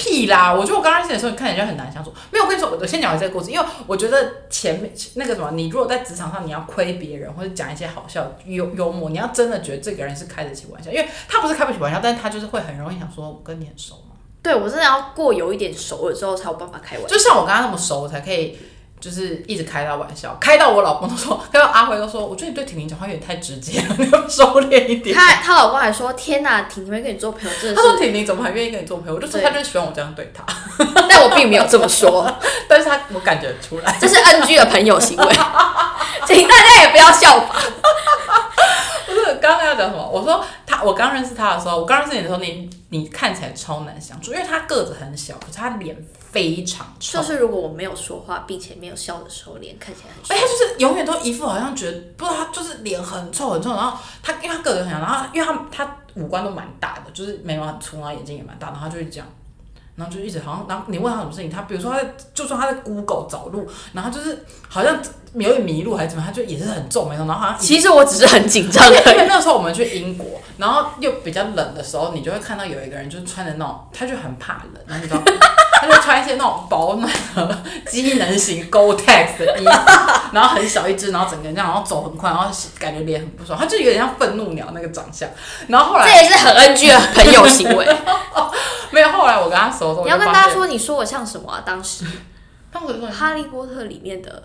[0.00, 0.50] 屁啦！
[0.50, 2.10] 我觉得我刚认识的时候，你看起来就很难相处。
[2.30, 14.16] 没有，我跟你说，我先讲完这个故事，因为我觉得前面那个什么，你如果在职场上你要亏别人，或者讲一些好笑幽幽默，你要真的觉得这个人是开得起玩笑，因为他不是开不起玩笑，但是他就是会很容易想说，我跟你很熟嘛。
[14.42, 17.14] 对我真的要过有一点熟了之后才有办法开玩笑。
[17.14, 18.58] 就像我跟他那么熟，我才可以
[19.00, 25.16] 就是一直开他玩笑，开到我老公都说， 开到阿辉都说，我觉得你对婷婷讲话有点太直接了，你要收敛一点。
[25.16, 27.96] 她她 老公还说：“天哪，婷婷会跟你做朋友，真的他说。
[27.96, 29.14] 婷婷怎么还愿意跟你做朋友？
[29.14, 30.44] 我就说他就喜欢我这样对他，”
[31.08, 32.30] 但我并没有这么说，
[32.68, 33.96] 但是他我感觉出来。
[34.00, 35.34] 这是 NG 的朋友行为，
[36.26, 37.56] 请大家也不要效仿。
[39.06, 40.06] 不是刚刚要讲什么？
[40.08, 45.96] 我说他，我刚认识他的时候，我刚认识你的时候，你你看起来超难相处，因为他个子很小，可是他脸
[46.30, 50.34] 非常臭，就是如果我没有说话，并且没有笑的时候，脸看起来很臭。
[50.34, 59.26] 哎他就是永远都一副好像觉得不知道他就是脸很臭很臭，然后他因为他个人很小，然后因为他他五官都蛮大的，就是眉毛很粗，然后眼睛也蛮大，然后他就会这样。
[59.96, 64.96] 然后就一直好像，然后你问他什么事情，他比如说他在，就算他在 Google 找路，然后就是好像
[65.34, 69.26] 有点迷路还是怎么，他就也是很皱眉头，然后好像其实我只是很紧张因为。
[69.28, 75.26] 那时候我们去英国，然后又比较冷的时候，你就会看到有一个人就是穿的那种，他就很怕冷，然后你知道吗，
[75.80, 79.70] 他就穿一些那种保暖的机能型 Gore-Tex 的衣服，
[80.32, 85.28] 然后很小一只，然后整个人这样，然后走很快，然后感觉脸很不爽，他就有点像愤怒鸟那个长相。
[85.68, 87.86] 然后后来这也是很 NG 的朋友行为。
[88.92, 91.62] 没有，后来我跟他熟你要跟大家说，，你说我像什么啊？
[91.64, 92.04] 当时
[92.72, 94.44] 《当时说哈利波特》里面的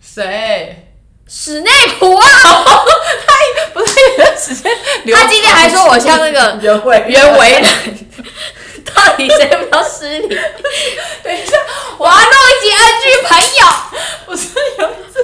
[0.00, 0.90] 谁？
[1.26, 3.32] 史内普啊， 他
[3.72, 4.70] 不是有段时间，
[5.14, 7.98] 他今天还说我像那个袁惟仁。
[8.94, 10.28] 到底谁比较失礼？
[11.22, 11.56] 等一下，
[11.98, 13.64] 我要弄一集 NG 朋友。
[14.26, 15.18] 不是有一次，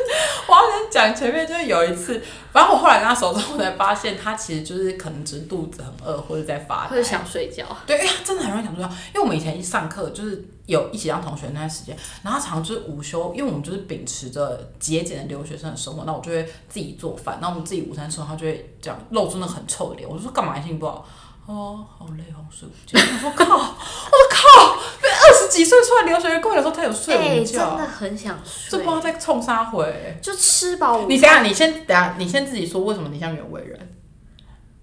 [0.46, 8.90] 我要先讲前面，就是有一次，反正我后来跟他熟之后，我才发现他其实就是可能只是肚子很饿，或者在发呆或者想睡觉，对，因为他真的很容易想睡觉。
[9.08, 20.08] 因为我们以前一上课就是有一起当同学那段时间，然后常常就是午休，因为我们就是秉持着节俭的留学生的生活，那我就会自己做饭，那我们自己午餐吃完，他就会这样露出那很臭的脸。
[20.08, 21.08] 我就说干嘛心情不好？
[21.50, 22.96] 哦，好累，好睡午觉。
[22.96, 30.16] 我说靠， 我说靠，被二十几岁出来留学人跟我讲说他有睡哎、午觉，真的很想睡这不知，道在冲啥回。
[30.22, 31.08] 就吃饱午餐。
[31.08, 33.96] 你等一下，你先等下，你先自己说为什么你像袁伟人？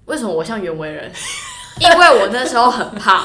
[0.07, 1.09] 为什么我像袁惟仁？
[1.79, 3.23] 因为我那时候很胖，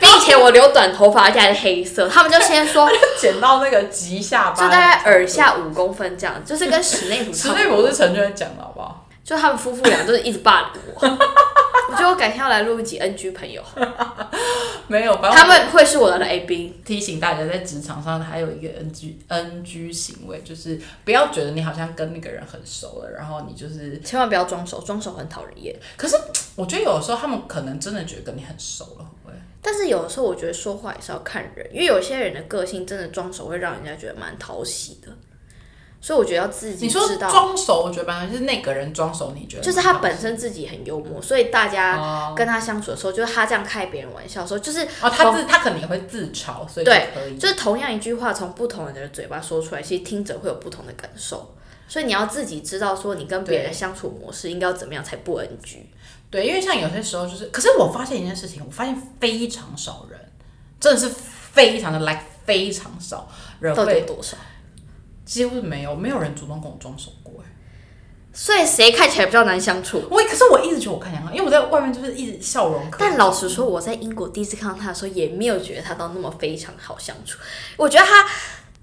[0.00, 2.08] 并且我留短头发，而且还是黑色。
[2.08, 2.90] 他们就先说，
[3.20, 7.68] 剪到那个及下巴，就大概耳下五公分这样，就是跟史内普差史内。
[7.68, 9.05] 普是陈娟讲的好不好？
[9.26, 11.00] 就他们夫妇俩就是一直霸凌我。
[11.88, 13.62] 我觉得我改天要来录一集 NG 朋友，
[14.88, 16.74] 没有，反正他们会是我的来宾。
[16.84, 25.74] 提醒大家，在职场上还有一个 NG NG 行为，就是不要觉得你好像跟那个人很熟了，然后你就是，千万不要装熟，装熟很讨人厌。
[25.96, 26.16] 可是
[26.56, 29.34] 我觉得有的时候他们可能真的觉得跟你很熟了，会不会？
[29.62, 35.08] 但是有的时候我觉得说话也是要看人，因为有些人的个性真的装熟会让人家觉得蛮讨喜的，
[36.06, 37.28] 所以我觉得要自己你说知道。
[37.28, 47.08] 装熟，我觉得本来就是那个人装熟，你觉得就是他本身自己很幽默，所以大家哦跟他相处的时候，就是他这样开别人玩笑的时候，就是哦，他自他可能也会自嘲，所以对。
[47.40, 51.56] 就是同样一句话从不同人的嘴巴说出来，其实听者会有不同的感受。
[51.88, 55.86] 所以你要自己知道，说你跟别人相处模式应该要怎么样才不 NG。
[56.30, 60.20] 对，因为像有些时候就是，可是我发现一件事情，我发现非常少人，
[60.78, 63.28] 真的是非常的 like 非常少
[63.58, 64.36] 人会，多少？
[65.26, 67.52] 几乎没有没有人主动跟我装熟过哎。
[68.32, 70.02] 所以谁看起来比较难相处？
[70.10, 72.98] 我可是我一直觉得我看起来因为我在外面就是一直笑容可。
[73.00, 77.38] 但老实说，我在英国第一次看到他的时候，也没有觉得他到那么非常好相处。
[77.78, 78.28] 我觉得他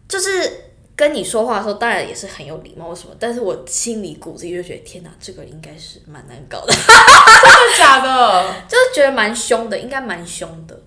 [0.07, 8.55] 就是跟你说话的时候，当然也是很有礼貌什么，但是我心里骨子里就觉得，天哪，这个人应该是蛮难搞的，真的假的？
[8.67, 10.81] 就是觉得蛮凶的，应该蛮凶的，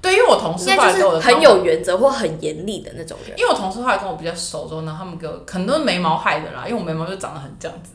[0.00, 3.36] 对，因为我同事应该就后来跟我的很有原则或很严厉的那种人。
[3.38, 7.92] 因为我同事后来跟我比较熟之后呢，他们给我可能都是眉毛害的啦，因为我眉毛就长得很这样子，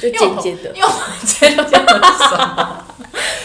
[0.00, 0.70] 就因为我尖尖的。
[0.76, 2.84] 因为我尖尖的什么？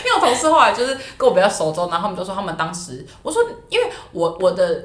[0.06, 4.84] 因为我同事后来就是跟我比较熟之后，然后他们就说他们当时，我说因为我我的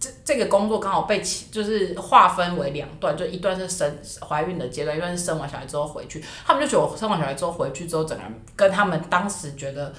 [0.00, 9.92] 这这个工作刚好被起就是划分为两段，就一段是生怀孕的阶段，一段是生完小孩之后回去，他们就觉得我生完小孩之后回去之后，整个人跟他们当时觉得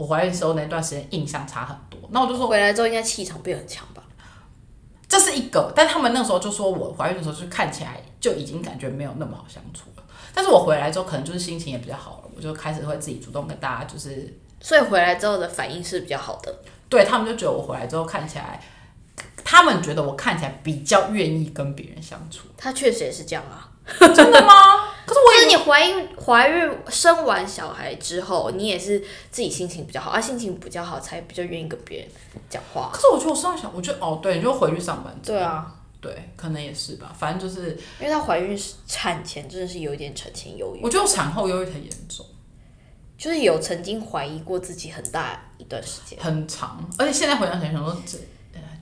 [0.00, 4.02] 我怀孕时候那段时间印象差很多，那我就说回来之后应该气场变很强吧？
[5.06, 10.02] 这是一个，但他们那时候就说我怀孕的时候就看起来就已经感觉没有那么好相处了。
[10.32, 16.62] 但是我回来之后，可能就是心情也比较好了，我就开始会自己主动跟大家，就是所以回来之后的反应是比较好的。
[16.88, 18.58] 对他们就觉得我回来之后看起来，
[19.44, 22.48] 他们觉得我看起来比较愿意跟别人相处。
[22.56, 23.68] 他确实也是这样啊。
[24.14, 24.89] 真的吗？
[25.10, 29.00] 可是我就是你怀孕、怀孕、生完小孩之后，你也是
[29.32, 32.08] 自己心情比较好，啊，心情比较好才比较愿意跟别人
[32.48, 32.90] 讲话。
[32.92, 35.12] 可是我觉得我生完小，我觉得哦，对，你就回去上班。
[35.20, 37.12] 对啊，对，可能也是吧。
[37.18, 38.56] 反正就是，因为她怀孕
[38.86, 42.24] 产前真的是有一点产前忧郁，我觉得产后忧郁很严重，
[43.18, 46.16] 就是有曾经怀疑过自己很大一段时间。
[46.20, 47.96] 很长，而且现在回想起来，想说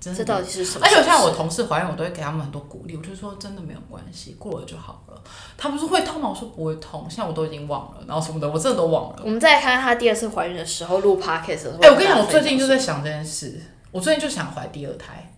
[0.01, 0.87] 真的这到底是什么？
[0.87, 5.23] 而且像我同事怀孕，我都会给他们很多鼓励，我就说真的没有关系，过了就好了。
[5.57, 6.29] 他们说会痛吗？
[6.29, 9.23] 我说不会痛，现在我都已经忘了，然后什么的，我真的都忘了。
[9.25, 11.79] 我们再来看看她第二次怀孕的时候录 podcast 的时候。
[11.83, 15.33] 哎、我跟你讲，我最近就在想这件事，我最近就想怀第二胎。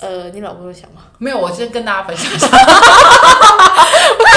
[0.00, 1.02] 呃，你老公有想吗？
[1.18, 2.46] 没有，我先跟大家分享一下。
[2.48, 2.54] 你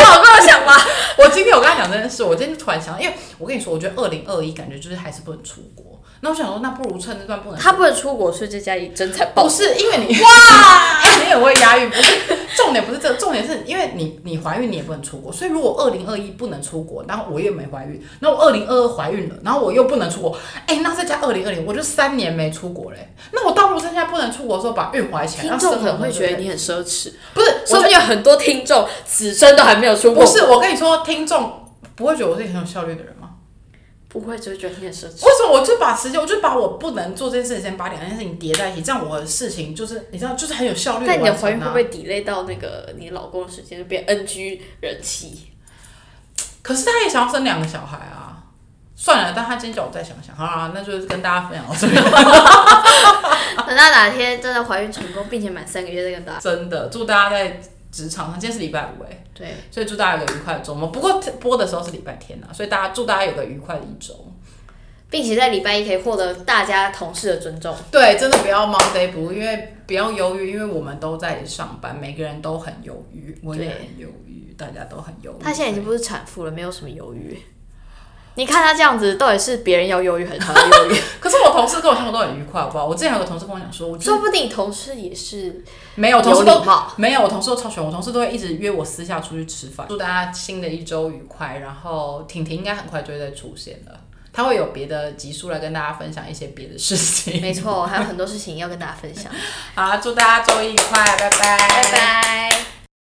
[0.04, 0.74] 老公有想吗？
[1.18, 5.93] 我今天我跟他讲这件事，我今天突然想到，因为我跟你说，我觉得二零二一感觉就是还是不能出国。
[6.22, 9.50] 那我想说，那不如趁这段不能他不能出国，所以在家里真才爆不。
[9.50, 10.30] 是因为你哇，
[11.22, 12.18] 你也会押韵，不是
[12.56, 23.14] 重点不是这个，重点是因为你你怀孕你也不能出国，所以如果二零二一不能出国，然后我也没怀孕，然后我二零二二怀孕了，然后我又不能出国，哎、那再加二零二零，我就三年没出国嘞。
[23.32, 30.24] 那我倒不如趁现在不能出国的时候把孕怀起来，听众可能会觉得你很奢侈，不是，说不我定有很多听众此生都还没有出国。
[30.24, 33.23] 不是我跟你说，听众不会觉得我是一个很有效率的人吗？
[34.14, 35.26] 不会，只会觉得你很奢侈。
[35.26, 45.52] 为什么我就把时间，我就把我不能做这件事情，先把两件事情叠在一起，这样我的事情就是你知道，就是很有效率、但你的怀孕会不会 delay 到那个你老公的时间，就变 NG 人气？
[46.62, 48.30] 可是他也想要生两个小孩啊。
[48.96, 51.94] 算了，但他今天叫我再想想，好啦，那就是跟大家分享到这里。
[53.68, 56.40] 等到哪天真的怀孕成功，并且满三个月再跟大家。
[56.40, 57.60] 真的，祝大家在
[57.94, 60.90] 职场上，今天是礼拜五哎，对，所以祝大家有个愉快的周末。
[60.90, 64.14] 不过播的时候是礼拜天啊，所以大家祝大家有个愉快的一周。
[65.10, 67.76] 并且在礼拜一可以获得大家同事的尊重。
[67.92, 75.44] 对，真的不要 Monday Blue，因为不要忧郁，因为我们都在上班，每个人都很忧郁，我也很忧郁，大家都很忧郁。
[75.44, 77.38] 她现在已经不是产妇了，没有什么犹豫。
[78.36, 81.02] 你看他这样子，到底是别人要忧郁还是他要忧郁？
[81.20, 82.86] 可是我同事跟我相处都很愉快，好不好？
[82.86, 85.64] 我之前有个同事跟我讲说，我就是说不定同事也是
[85.96, 86.64] 没有，同事都。
[86.96, 89.86] 没有，我同事都超喜欢，我同事都会一直约我私下出去吃饭。
[89.88, 94.00] 祝大家新的一周愉快，然后婷婷应该很快就会再出现了，
[94.32, 97.40] 她会有别的集数来跟大家分享一些别的事情。
[97.42, 99.32] 没错，还有很多事情要跟大家分享。
[99.76, 102.83] 好，祝大家周一愉快，拜拜，拜拜。